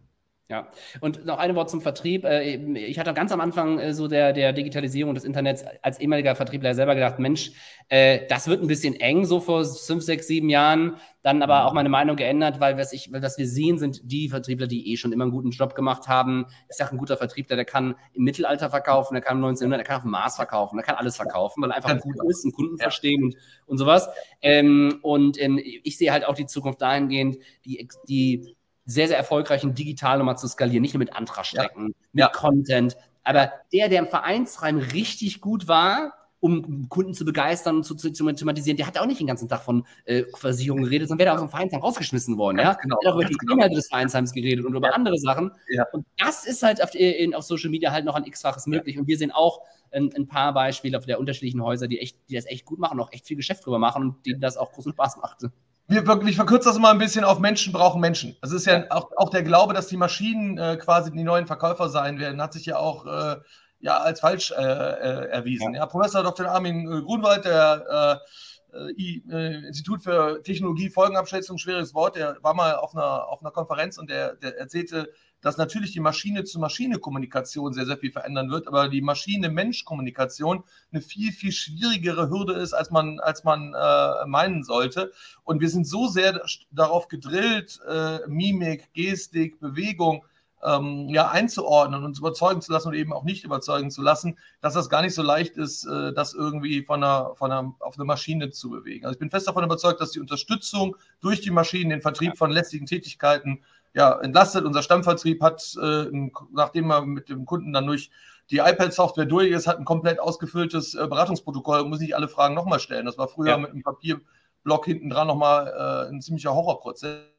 Ja, 0.51 0.69
und 1.01 1.25
noch 1.25 1.39
ein 1.39 1.55
Wort 1.57 1.71
zum 1.71 1.81
Vertrieb. 1.81 2.27
Äh, 2.27 2.57
ich 2.77 2.99
hatte 2.99 3.15
ganz 3.15 3.33
am 3.33 3.41
Anfang 3.41 3.79
äh, 3.79 3.95
so 3.95 4.09
der, 4.09 4.35
der 4.35 4.53
Digitalisierung 4.53 5.15
des 5.15 5.25
Internets 5.25 5.65
als 5.81 5.99
ehemaliger 5.99 6.37
Vertriebler 6.37 6.75
selber 6.75 6.95
gedacht, 6.95 7.19
Mensch, 7.19 7.53
äh, 7.89 8.27
das 8.29 8.47
wird 8.47 8.61
ein 8.61 8.67
bisschen 8.67 8.95
eng, 8.95 9.25
so 9.25 9.41
vor 9.41 9.65
fünf, 9.65 10.05
sechs, 10.05 10.27
sieben 10.27 10.51
Jahren. 10.51 10.97
Dann 11.23 11.43
aber 11.43 11.61
mhm. 11.61 11.67
auch 11.67 11.73
meine 11.73 11.89
Meinung 11.89 12.17
geändert, 12.17 12.61
weil 12.61 12.77
was, 12.77 12.93
ich, 12.93 13.11
was 13.11 13.39
wir 13.39 13.49
sehen, 13.49 13.79
sind 13.79 14.03
die 14.05 14.29
Vertriebler, 14.29 14.67
die 14.67 14.93
eh 14.93 14.99
schon 14.99 15.13
immer 15.13 15.25
einen 15.25 15.33
guten 15.33 15.51
Job 15.51 15.75
gemacht 15.75 16.09
haben. 16.09 16.45
Ich 16.69 16.77
sage, 16.77 16.93
ein 16.93 16.99
guter 16.99 17.17
Vertriebler, 17.17 17.57
der 17.57 17.65
kann 17.65 17.95
im 18.13 18.25
Mittelalter 18.25 18.69
verkaufen, 18.69 19.15
der 19.15 19.23
kann 19.23 19.39
im 19.39 19.45
1900, 19.45 19.79
der 19.79 19.87
kann 19.87 19.97
auf 19.97 20.03
dem 20.03 20.11
Mars 20.11 20.37
verkaufen, 20.37 20.77
der 20.77 20.85
kann 20.85 20.97
alles 20.97 21.17
verkaufen, 21.17 21.63
weil 21.63 21.71
er 21.71 21.77
einfach 21.77 21.99
gut 21.99 22.13
genau. 22.13 22.29
ist, 22.29 22.45
einen 22.45 22.53
Kunden 22.53 22.77
ja. 22.77 22.83
verstehen 22.83 23.25
und, 23.25 23.37
und 23.65 23.79
sowas. 23.79 24.11
Ähm, 24.43 24.99
und 25.01 25.41
ähm, 25.41 25.59
ich 25.59 25.97
sehe 25.97 26.13
halt 26.13 26.27
auch 26.27 26.35
die 26.35 26.45
Zukunft 26.45 26.83
dahingehend, 26.83 27.39
die, 27.65 27.89
die 28.07 28.55
sehr, 28.87 29.09
sehr 29.09 29.17
erfolgreichen 29.17 29.75
digital 29.75 30.19
nochmal 30.19 30.39
zu 30.39 30.49
skalieren, 30.49 30.83
nicht 30.83 30.95
nur 30.95 30.99
mit 31.01 31.15
Antragstrecken, 31.15 31.89
ja. 31.89 31.95
mit 32.13 32.21
ja. 32.21 32.29
Content. 32.29 32.97
Aber 33.23 33.53
der, 33.73 33.89
der 33.89 34.01
im 34.01 34.07
Vereinsrein 34.07 34.79
richtig 34.79 35.41
gut 35.41 35.67
war, 35.67 36.13
um 36.45 36.91
Kunden 36.91 37.15
zu 37.15 37.25
begeistern 37.25 37.77
und 37.77 37.85
zu, 37.85 37.95
zu, 37.95 38.13
zu 38.13 38.31
thematisieren, 38.31 38.77
der 38.77 38.87
hat 38.87 38.99
auch 38.99 39.07
nicht 39.07 39.19
den 39.19 39.27
ganzen 39.27 39.49
Tag 39.49 39.63
von 39.63 39.87
äh, 40.05 40.25
Versicherungen 40.37 40.85
geredet, 40.85 41.09
sondern 41.09 41.27
wäre 41.27 41.35
aus 41.35 41.41
dem 41.41 41.49
Vereinsheim 41.49 41.81
rausgeschmissen 41.81 42.37
worden. 42.37 42.59
Ganz 42.59 42.77
ja? 42.77 42.83
Genau, 42.83 42.99
er 43.03 43.09
hat 43.09 43.15
auch 43.15 43.21
über 43.21 43.29
die 43.29 43.35
genau. 43.35 43.55
Inhalte 43.55 43.77
des 43.77 43.89
Vereinsheims 43.89 44.33
geredet 44.33 44.67
und 44.67 44.75
über 44.75 44.89
ja. 44.89 44.93
andere 44.93 45.17
Sachen. 45.17 45.53
Ja. 45.71 45.87
Und 45.93 46.05
das 46.19 46.45
ist 46.45 46.63
halt 46.63 46.83
auf, 46.83 46.95
in, 46.95 47.35
auf, 47.35 47.45
Social 47.45 47.71
Media 47.71 47.93
halt 47.93 48.05
noch 48.05 48.15
ein 48.15 48.25
x-faches 48.25 48.67
möglich. 48.67 48.99
Und 48.99 49.07
wir 49.07 49.17
sehen 49.17 49.31
auch 49.31 49.63
ein, 49.91 50.11
ein, 50.15 50.27
paar 50.27 50.53
Beispiele 50.53 50.99
auf 50.99 51.07
der 51.07 51.19
unterschiedlichen 51.19 51.63
Häuser, 51.63 51.89
die, 51.89 51.99
echt, 51.99 52.19
die 52.29 52.35
das 52.35 52.45
echt 52.45 52.67
gut 52.67 52.79
machen, 52.79 53.01
auch 53.01 53.11
echt 53.11 53.27
viel 53.27 53.39
Geschäft 53.39 53.65
drüber 53.65 53.79
machen 53.79 54.03
und 54.03 54.27
denen 54.27 54.43
das 54.43 54.59
auch 54.59 54.71
großen 54.73 54.93
Spaß 54.93 55.17
macht 55.23 55.45
wir 55.87 56.07
wirklich 56.07 56.37
verkürzen 56.37 56.71
das 56.71 56.79
mal 56.79 56.91
ein 56.91 56.99
bisschen 56.99 57.25
auf 57.25 57.39
Menschen 57.39 57.73
brauchen 57.73 58.01
Menschen. 58.01 58.37
Das 58.41 58.53
ist 58.53 58.67
ja 58.67 58.91
auch, 58.91 59.11
auch 59.17 59.31
der 59.31 59.43
Glaube, 59.43 59.75
dass 59.75 59.87
die 59.87 59.97
Maschinen 59.97 60.57
äh, 60.59 60.77
quasi 60.77 61.11
die 61.11 61.25
neuen 61.25 61.47
Verkäufer 61.47 61.89
sein 61.89 62.19
werden, 62.19 62.41
hat 62.41 62.53
sich 62.53 62.67
ja 62.67 62.79
auch 62.79 63.07
äh, 63.07 63.37
ja, 63.81 63.99
als 63.99 64.21
falsch 64.21 64.51
äh, 64.51 64.63
äh 64.63 65.29
erwiesen. 65.29 65.75
Ja. 65.75 65.81
ja. 65.81 65.87
Professor 65.87 66.23
Dr. 66.23 66.49
Armin 66.49 66.91
äh, 66.91 67.03
Grunwald, 67.03 67.45
der 67.45 68.21
äh, 68.23 69.67
Institut 69.69 70.03
für 70.03 70.43
Technologie, 70.43 70.91
Folgenabschätzung, 70.91 71.59
schweres 71.59 71.95
Wort, 71.95 72.17
der 72.17 72.39
war 72.43 72.55
mal 72.55 72.75
auf 72.75 72.93
einer, 72.97 73.29
auf 73.29 73.41
einer 73.41 73.53
Konferenz 73.53 73.99
und 73.99 74.11
der, 74.11 74.35
der 74.35 74.59
erzählte, 74.59 75.13
dass 75.45 75.59
natürlich 75.59 75.93
die 75.93 76.01
Maschine-zu-Maschine-Kommunikation 76.01 77.75
sehr, 77.75 77.85
sehr 77.85 77.99
viel 77.99 78.11
verändern 78.11 78.51
wird, 78.51 78.67
aber 78.67 78.89
die 78.89 79.03
Maschine-Mensch-Kommunikation 79.03 80.65
eine 80.91 81.03
viel, 81.03 81.33
viel 81.33 81.53
schwierigere 81.53 82.31
Hürde 82.31 82.55
ist, 82.55 82.73
als 82.73 82.91
man, 82.91 83.21
als 83.21 83.45
man 83.45 83.75
äh, 83.75 84.27
meinen 84.27 84.65
sollte. 84.65 85.13
Und 85.45 85.61
wir 85.61 85.69
sind 85.69 85.87
so 85.87 86.09
sehr 86.09 86.41
darauf 86.71 87.09
gedrillt, 87.09 87.79
äh, 87.87 88.21
Mimik, 88.27 88.95
Gestik, 88.95 89.61
Bewegung, 89.61 90.25
ähm, 90.65 91.11
ja, 91.11 91.29
einzuordnen 91.29 92.01
und 92.01 92.07
uns 92.07 92.19
überzeugen 92.19 92.63
zu 92.63 92.73
lassen 92.73 92.89
und 92.89 92.95
eben 92.95 93.13
auch 93.13 93.25
nicht 93.25 93.45
überzeugen 93.45 93.91
zu 93.91 94.01
lassen, 94.01 94.39
dass 94.63 94.73
das 94.73 94.89
gar 94.89 95.03
nicht 95.03 95.15
so 95.15 95.23
leicht 95.23 95.59
ist, 95.59 95.85
äh, 95.85 96.15
das 96.15 96.33
irgendwie 96.33 96.83
von 96.83 97.05
einer, 97.05 97.35
von 97.35 97.53
einer, 97.53 97.75
auf 97.81 97.99
eine 97.99 98.07
Maschine 98.07 98.51
zu 98.51 98.71
bewegen. 98.71 99.05
Also 99.05 99.15
ich 99.15 99.19
bin 99.19 99.29
fest 99.29 99.47
davon 99.47 99.63
überzeugt, 99.63 100.01
dass 100.01 100.13
die 100.13 100.21
Unterstützung 100.21 100.97
durch 101.21 101.43
die 101.43 101.51
Maschinen, 101.51 101.91
den 101.91 102.01
Vertrieb 102.01 102.39
von 102.39 102.51
lästigen 102.51 102.87
Tätigkeiten 102.87 103.61
ja, 103.95 104.19
entlastet. 104.21 104.65
Unser 104.65 104.83
Stammvertrieb 104.83 105.43
hat, 105.43 105.77
äh, 105.81 106.07
nachdem 106.53 106.91
er 106.91 107.07
mit 107.07 107.29
dem 107.29 107.47
Kunden 107.47 107.73
dann 107.73 107.87
durch 107.87 108.11
die 108.51 108.59
iPad-Software 108.59 109.25
durch 109.25 109.51
ist, 109.51 109.67
hat 109.67 109.79
ein 109.79 109.85
komplett 109.85 110.21
ausgefülltes 110.21 110.95
äh, 110.95 111.07
Beratungsprotokoll 111.07 111.81
und 111.81 111.91
muss 111.91 112.01
nicht 112.01 112.17
alle 112.17 112.29
Fragen 112.29 112.55
nochmal 112.55 112.81
stellen. 112.81 113.07
Das 113.07 113.17
war 113.17 113.29
früher 113.29 113.51
ja. 113.51 113.59
mit 113.59 113.71
einem 113.71 113.83
Papierblock 113.83 114.85
hinten 114.85 115.09
dran 115.09 115.29
nochmal 115.29 115.69
äh, 115.69 116.13
ein 116.13 116.21
ziemlicher 116.21 116.55
Horrorprozess. 116.55 117.31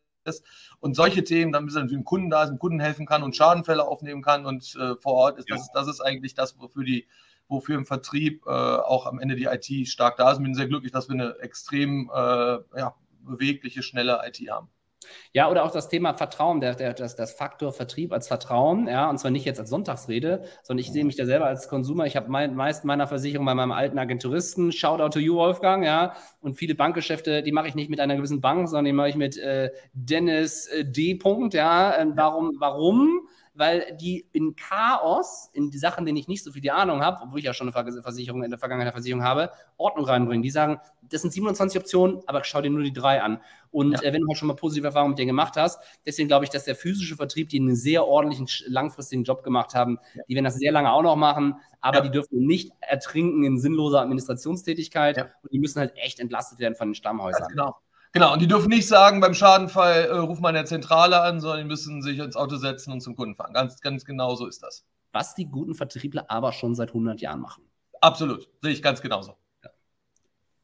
Und 0.80 0.96
solche 0.96 1.24
Themen, 1.24 1.52
dann 1.52 1.66
bis 1.66 1.76
er 1.76 1.84
dem 1.84 2.04
Kunden 2.04 2.32
da 2.32 2.44
ist, 2.44 2.50
dem 2.50 2.58
Kunden 2.58 2.80
helfen 2.80 3.06
kann 3.06 3.22
und 3.22 3.36
Schadenfälle 3.36 3.86
aufnehmen 3.86 4.24
kann 4.24 4.48
und 4.48 4.76
äh, 4.76 4.96
vor 4.96 5.14
Ort 5.14 5.38
ist, 5.38 5.50
ja. 5.50 5.56
das, 5.56 5.72
das 5.72 5.88
ist 5.88 6.02
eigentlich 6.02 6.34
das, 6.34 6.60
wofür 6.60 6.84
die 6.84 7.06
wofür 7.48 7.76
im 7.76 7.86
Vertrieb 7.86 8.44
äh, 8.48 8.50
auch 8.50 9.06
am 9.06 9.20
Ende 9.20 9.36
die 9.36 9.46
IT 9.46 9.88
stark 9.88 10.18
da 10.18 10.32
ist. 10.32 10.38
Ich 10.38 10.44
bin 10.44 10.56
sehr 10.56 10.68
glücklich, 10.68 10.92
dass 10.92 11.10
wir 11.10 11.14
eine 11.14 11.38
extrem 11.42 12.10
äh, 12.12 12.58
ja, 12.76 12.96
bewegliche, 13.22 13.84
schnelle 13.84 14.20
IT 14.26 14.40
haben. 14.50 14.70
Ja, 15.34 15.50
oder 15.50 15.64
auch 15.64 15.72
das 15.72 15.90
Thema 15.90 16.14
Vertrauen, 16.14 16.62
der, 16.62 16.76
der, 16.76 16.94
das, 16.94 17.16
das 17.16 17.34
Faktor 17.34 17.74
Vertrieb 17.74 18.14
als 18.14 18.28
Vertrauen, 18.28 18.88
ja, 18.88 19.10
und 19.10 19.18
zwar 19.20 19.32
nicht 19.32 19.46
jetzt 19.46 19.60
als 19.60 19.70
Sonntagsrede, 19.70 20.44
sondern 20.64 20.82
ich 20.82 20.92
sehe 20.92 21.06
mich 21.06 21.16
da 21.16 21.26
selber 21.26 21.46
als 21.46 21.68
Konsumer. 21.68 22.06
Ich 22.06 22.16
habe 22.16 22.30
mein, 22.30 22.56
meist 22.56 22.86
meiner 22.86 23.08
Versicherung 23.08 23.46
bei 23.46 23.56
meinem 23.56 23.72
alten 23.72 24.00
Agenturisten, 24.00 24.72
Shoutout 24.72 25.10
to 25.10 25.20
you, 25.20 25.36
Wolfgang, 25.36 25.84
ja, 25.86 26.14
und 26.42 26.56
viele 26.56 26.76
Bankgeschäfte, 26.76 27.44
die 27.44 27.52
mache 27.52 27.68
ich 27.68 27.76
nicht 27.76 27.90
mit 27.90 28.00
einer 28.00 28.16
gewissen 28.16 28.42
Bank, 28.42 28.68
sondern 28.70 28.86
die 28.86 28.94
mache 28.94 29.10
ich 29.10 29.16
mit 29.16 29.38
äh, 29.38 29.72
Dennis 29.94 30.68
äh, 30.68 30.86
D. 30.86 31.16
Punkt, 31.16 31.54
ja. 31.54 31.98
Ähm, 31.98 32.14
warum? 32.16 32.56
Warum? 32.60 33.28
Weil 33.56 33.96
die 34.00 34.28
in 34.34 34.56
Chaos, 34.56 35.50
in 35.54 35.72
die 35.72 35.78
Sachen, 35.78 36.06
denen 36.06 36.18
ich 36.18 36.28
nicht 36.28 36.44
so 36.44 36.52
viel 36.52 36.62
die 36.62 36.72
Ahnung 36.72 37.02
habe, 37.02 37.22
obwohl 37.24 37.40
ich 37.40 37.46
ja 37.46 37.54
schon 37.54 37.74
eine 37.74 38.02
Versicherung 38.02 38.44
in 38.44 38.50
der 38.50 38.60
Vergangenheit 38.60 38.88
eine 38.88 38.92
Versicherung 38.92 39.24
habe, 39.24 39.52
Ordnung 39.78 40.06
reinbringen. 40.06 40.44
Die 40.44 40.50
sagen, 40.50 40.80
das 41.10 41.22
sind 41.22 41.32
27 41.32 41.80
Optionen, 41.80 42.22
aber 42.28 42.44
schau 42.44 42.62
dir 42.62 42.70
nur 42.70 42.84
die 42.84 42.94
drei 42.94 43.22
an. 43.22 43.42
Und 43.72 43.94
ja. 43.94 44.02
äh, 44.02 44.14
wenn 44.14 44.22
du 44.22 44.28
halt 44.28 44.38
schon 44.38 44.48
mal 44.48 44.56
positive 44.56 44.88
Erfahrungen 44.88 45.12
mit 45.12 45.20
denen 45.20 45.28
gemacht 45.28 45.56
hast, 45.56 45.82
deswegen 46.06 46.28
glaube 46.28 46.46
ich, 46.46 46.52
dass 46.52 46.66
der 46.66 46.76
physische 46.76 47.16
Vertrieb, 47.16 47.50
die 47.50 47.60
einen 47.60 47.76
sehr 47.76 48.06
ordentlichen, 48.06 48.48
langfristigen 48.68 49.24
Job 49.24 49.44
gemacht 49.44 49.74
haben, 49.74 50.00
ja. 50.14 50.24
die 50.28 50.36
werden 50.36 50.46
das 50.46 50.56
sehr 50.56 50.72
lange 50.72 50.92
auch 50.92 51.02
noch 51.02 51.16
machen, 51.16 51.56
aber 51.82 51.98
ja. 51.98 52.04
die 52.04 52.12
dürfen 52.12 52.46
nicht 52.46 52.72
ertrinken 52.82 53.44
in 53.44 53.58
sinnloser 53.58 54.02
Administrationstätigkeit 54.02 55.18
und 55.44 55.52
die 55.52 55.60
müssen 55.60 55.80
halt 55.80 55.94
echt 55.98 56.20
entlastet 56.20 56.60
werden 56.60 56.76
von 56.76 56.90
den 56.90 56.96
Stammhäusern. 56.96 57.42
Ganz 57.42 57.52
genau. 57.52 57.76
Genau, 58.16 58.32
und 58.32 58.42
die 58.42 58.48
dürfen 58.48 58.70
nicht 58.70 58.88
sagen, 58.88 59.20
beim 59.20 59.34
Schadenfall 59.34 60.06
äh, 60.06 60.16
ruf 60.16 60.40
mal 60.40 60.48
in 60.48 60.56
der 60.56 60.64
Zentrale 60.64 61.20
an, 61.20 61.42
sondern 61.42 61.60
die 61.60 61.66
müssen 61.66 62.02
sich 62.02 62.20
ins 62.20 62.38
Auto 62.38 62.56
setzen 62.56 62.94
und 62.94 63.02
zum 63.02 63.14
Kunden 63.14 63.36
fahren. 63.36 63.52
Ganz, 63.52 63.82
ganz 63.82 64.06
genau 64.06 64.36
so 64.36 64.48
ist 64.48 64.64
das. 64.64 64.86
Was 65.12 65.36
die 65.36 65.48
guten 65.48 65.76
Vertriebler 65.76 66.32
aber 66.32 66.54
schon 66.54 66.76
seit 66.76 66.92
100 66.92 67.20
Jahren 67.20 67.42
machen. 67.42 67.66
Absolut, 68.00 68.48
sehe 68.62 68.72
ich 68.72 68.82
ganz 68.82 69.02
genauso. 69.02 69.36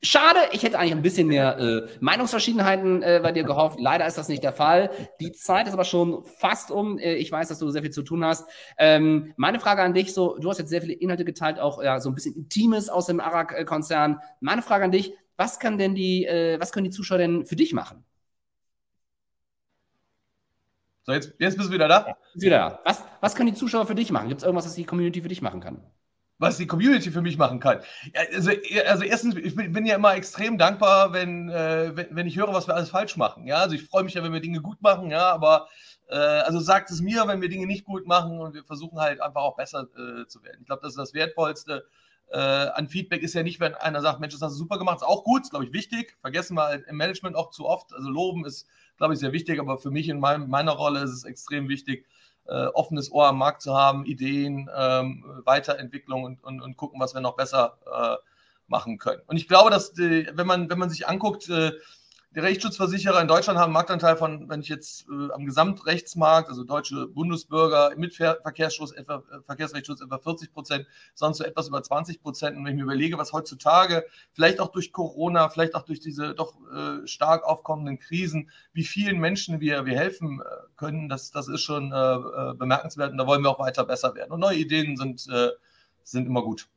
Schade, 0.01 0.39
ich 0.51 0.63
hätte 0.63 0.79
eigentlich 0.79 0.93
ein 0.93 1.01
bisschen 1.01 1.27
mehr 1.27 1.59
äh, 1.59 1.87
Meinungsverschiedenheiten 1.99 3.03
äh, 3.03 3.19
bei 3.21 3.33
dir 3.33 3.43
gehofft. 3.43 3.79
Leider 3.81 4.07
ist 4.07 4.17
das 4.17 4.29
nicht 4.29 4.43
der 4.43 4.53
Fall. 4.53 4.89
Die 5.19 5.31
Zeit 5.33 5.67
ist 5.67 5.73
aber 5.73 5.83
schon 5.83 6.23
fast 6.25 6.71
um. 6.71 6.97
Äh, 6.97 7.15
ich 7.15 7.31
weiß, 7.31 7.49
dass 7.49 7.59
du 7.59 7.69
sehr 7.69 7.83
viel 7.83 7.91
zu 7.91 8.01
tun 8.01 8.25
hast. 8.25 8.49
Ähm, 8.79 9.33
meine 9.35 9.59
Frage 9.59 9.83
an 9.83 9.93
dich: 9.93 10.13
so, 10.13 10.37
Du 10.39 10.49
hast 10.49 10.57
jetzt 10.57 10.69
sehr 10.69 10.81
viele 10.81 10.93
Inhalte 10.93 11.25
geteilt, 11.25 11.59
auch 11.59 11.83
ja, 11.83 11.99
so 11.99 12.09
ein 12.09 12.15
bisschen 12.15 12.33
Intimes 12.33 12.89
aus 12.89 13.05
dem 13.05 13.19
Arak-Konzern. 13.19 14.21
Meine 14.39 14.63
Frage 14.63 14.85
an 14.85 14.91
dich: 14.91 15.13
was 15.37 15.59
kann 15.59 15.77
denn 15.77 15.95
die, 15.95 16.25
äh, 16.25 16.59
was 16.59 16.71
können 16.71 16.85
die 16.85 16.91
Zuschauer 16.91 17.17
denn 17.17 17.45
für 17.45 17.55
dich 17.55 17.73
machen? 17.73 18.03
So, 21.03 21.13
jetzt, 21.13 21.33
jetzt 21.39 21.57
bist 21.57 21.69
du 21.69 21.73
wieder 21.73 21.87
da. 21.87 22.07
Ja, 22.07 22.15
wieder 22.35 22.57
da. 22.57 22.79
Was, 22.85 23.03
was 23.21 23.35
können 23.35 23.51
die 23.51 23.57
Zuschauer 23.57 23.87
für 23.87 23.95
dich 23.95 24.11
machen? 24.11 24.29
Gibt 24.29 24.41
es 24.41 24.45
irgendwas, 24.45 24.65
was 24.65 24.75
die 24.75 24.85
Community 24.85 25.21
für 25.21 25.27
dich 25.27 25.41
machen 25.41 25.59
kann? 25.59 25.81
was 26.41 26.57
die 26.57 26.65
Community 26.65 27.11
für 27.11 27.21
mich 27.21 27.37
machen 27.37 27.59
kann. 27.59 27.81
Also, 28.33 28.51
also 28.87 29.03
erstens, 29.03 29.35
ich 29.35 29.55
bin, 29.55 29.71
bin 29.71 29.85
ja 29.85 29.95
immer 29.95 30.15
extrem 30.15 30.57
dankbar, 30.57 31.13
wenn, 31.13 31.49
äh, 31.49 31.95
wenn, 31.95 32.07
wenn, 32.15 32.27
ich 32.27 32.35
höre, 32.35 32.51
was 32.51 32.67
wir 32.67 32.75
alles 32.75 32.89
falsch 32.89 33.15
machen. 33.15 33.45
Ja, 33.45 33.57
also 33.57 33.75
ich 33.75 33.83
freue 33.83 34.03
mich 34.03 34.15
ja, 34.15 34.23
wenn 34.23 34.33
wir 34.33 34.39
Dinge 34.39 34.59
gut 34.59 34.81
machen, 34.81 35.11
ja, 35.11 35.31
aber 35.31 35.67
äh, 36.09 36.15
also 36.15 36.59
sagt 36.59 36.89
es 36.89 36.99
mir, 36.99 37.27
wenn 37.27 37.41
wir 37.41 37.49
Dinge 37.49 37.67
nicht 37.67 37.85
gut 37.85 38.07
machen 38.07 38.39
und 38.39 38.55
wir 38.55 38.63
versuchen 38.63 38.99
halt 38.99 39.21
einfach 39.21 39.41
auch 39.41 39.55
besser 39.55 39.87
äh, 39.95 40.25
zu 40.25 40.43
werden. 40.43 40.57
Ich 40.61 40.65
glaube, 40.65 40.81
das 40.81 40.93
ist 40.93 40.97
das 40.97 41.13
Wertvollste 41.13 41.85
äh, 42.31 42.37
an 42.37 42.87
Feedback 42.87 43.23
ist 43.23 43.33
ja 43.33 43.43
nicht, 43.43 43.59
wenn 43.59 43.75
einer 43.75 44.01
sagt, 44.01 44.19
Mensch, 44.19 44.33
das 44.33 44.41
hast 44.41 44.53
du 44.53 44.57
super 44.57 44.77
gemacht, 44.77 44.97
ist 44.97 45.03
auch 45.03 45.23
gut, 45.23 45.43
ist 45.43 45.49
glaube 45.49 45.65
ich 45.65 45.73
wichtig. 45.73 46.17
Vergessen 46.21 46.55
wir 46.55 46.87
im 46.87 46.95
Management 46.95 47.35
auch 47.35 47.49
zu 47.49 47.65
oft. 47.67 47.93
Also 47.93 48.09
loben 48.09 48.45
ist, 48.45 48.67
glaube 48.97 49.13
ich, 49.13 49.19
sehr 49.19 49.33
wichtig, 49.33 49.59
aber 49.59 49.77
für 49.77 49.91
mich 49.91 50.07
in 50.07 50.19
meinem, 50.19 50.49
meiner 50.49 50.71
Rolle 50.71 51.01
ist 51.01 51.11
es 51.11 51.23
extrem 51.25 51.67
wichtig, 51.67 52.05
äh, 52.47 52.67
offenes 52.67 53.11
Ohr 53.11 53.27
am 53.27 53.37
Markt 53.37 53.61
zu 53.61 53.75
haben, 53.75 54.05
Ideen, 54.05 54.69
ähm, 54.75 55.41
Weiterentwicklung 55.45 56.23
und, 56.23 56.43
und, 56.43 56.61
und, 56.61 56.77
gucken, 56.77 56.99
was 56.99 57.13
wir 57.13 57.21
noch 57.21 57.35
besser 57.35 57.77
äh, 57.85 58.15
machen 58.67 58.97
können. 58.97 59.21
Und 59.27 59.37
ich 59.37 59.47
glaube, 59.47 59.69
dass 59.69 59.93
die, 59.93 60.27
wenn 60.33 60.47
man, 60.47 60.69
wenn 60.69 60.79
man 60.79 60.89
sich 60.89 61.07
anguckt, 61.07 61.49
äh, 61.49 61.73
die 62.33 62.39
Rechtsschutzversicherer 62.39 63.21
in 63.21 63.27
Deutschland 63.27 63.59
haben 63.59 63.65
einen 63.65 63.73
Marktanteil 63.73 64.15
von, 64.15 64.47
wenn 64.47 64.61
ich 64.61 64.69
jetzt 64.69 65.05
äh, 65.09 65.33
am 65.33 65.45
Gesamtrechtsmarkt, 65.45 66.47
also 66.47 66.63
deutsche 66.63 67.07
Bundesbürger 67.07 67.91
mit 67.97 68.15
Verkehrsschutz, 68.15 68.93
etwa, 68.93 69.23
äh, 69.31 69.41
Verkehrsrechtsschutz 69.45 70.01
etwa 70.01 70.17
40 70.17 70.53
Prozent, 70.53 70.87
sonst 71.13 71.39
so 71.39 71.43
etwas 71.43 71.67
über 71.67 71.83
20 71.83 72.21
Prozent. 72.21 72.55
Und 72.55 72.63
wenn 72.63 72.71
ich 72.71 72.77
mir 72.77 72.83
überlege, 72.83 73.17
was 73.17 73.33
heutzutage, 73.33 74.05
vielleicht 74.31 74.61
auch 74.61 74.69
durch 74.71 74.93
Corona, 74.93 75.49
vielleicht 75.49 75.75
auch 75.75 75.83
durch 75.83 75.99
diese 75.99 76.33
doch 76.33 76.53
äh, 76.73 77.05
stark 77.05 77.43
aufkommenden 77.43 77.99
Krisen, 77.99 78.49
wie 78.71 78.85
vielen 78.85 79.19
Menschen 79.19 79.59
wir, 79.59 79.85
wir 79.85 79.97
helfen 79.97 80.39
äh, 80.39 80.45
können, 80.77 81.09
das, 81.09 81.31
das 81.31 81.49
ist 81.49 81.61
schon 81.61 81.91
äh, 81.91 81.95
äh, 81.95 82.53
bemerkenswert 82.53 83.11
und 83.11 83.17
da 83.17 83.27
wollen 83.27 83.43
wir 83.43 83.49
auch 83.49 83.59
weiter 83.59 83.83
besser 83.83 84.15
werden. 84.15 84.31
Und 84.31 84.39
neue 84.39 84.57
Ideen 84.57 84.95
sind, 84.95 85.27
sind 86.03 86.25
immer 86.25 86.43
gut. 86.43 86.69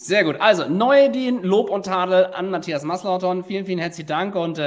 Sehr 0.00 0.22
gut. 0.22 0.36
Also, 0.38 0.68
neue 0.68 1.06
Ideen, 1.06 1.42
Lob 1.42 1.70
und 1.70 1.86
Tadel 1.86 2.26
an 2.26 2.50
Matthias 2.50 2.84
Maslauton. 2.84 3.42
Vielen, 3.42 3.66
vielen 3.66 3.80
herzlichen 3.80 4.06
Dank 4.06 4.36
und 4.36 4.56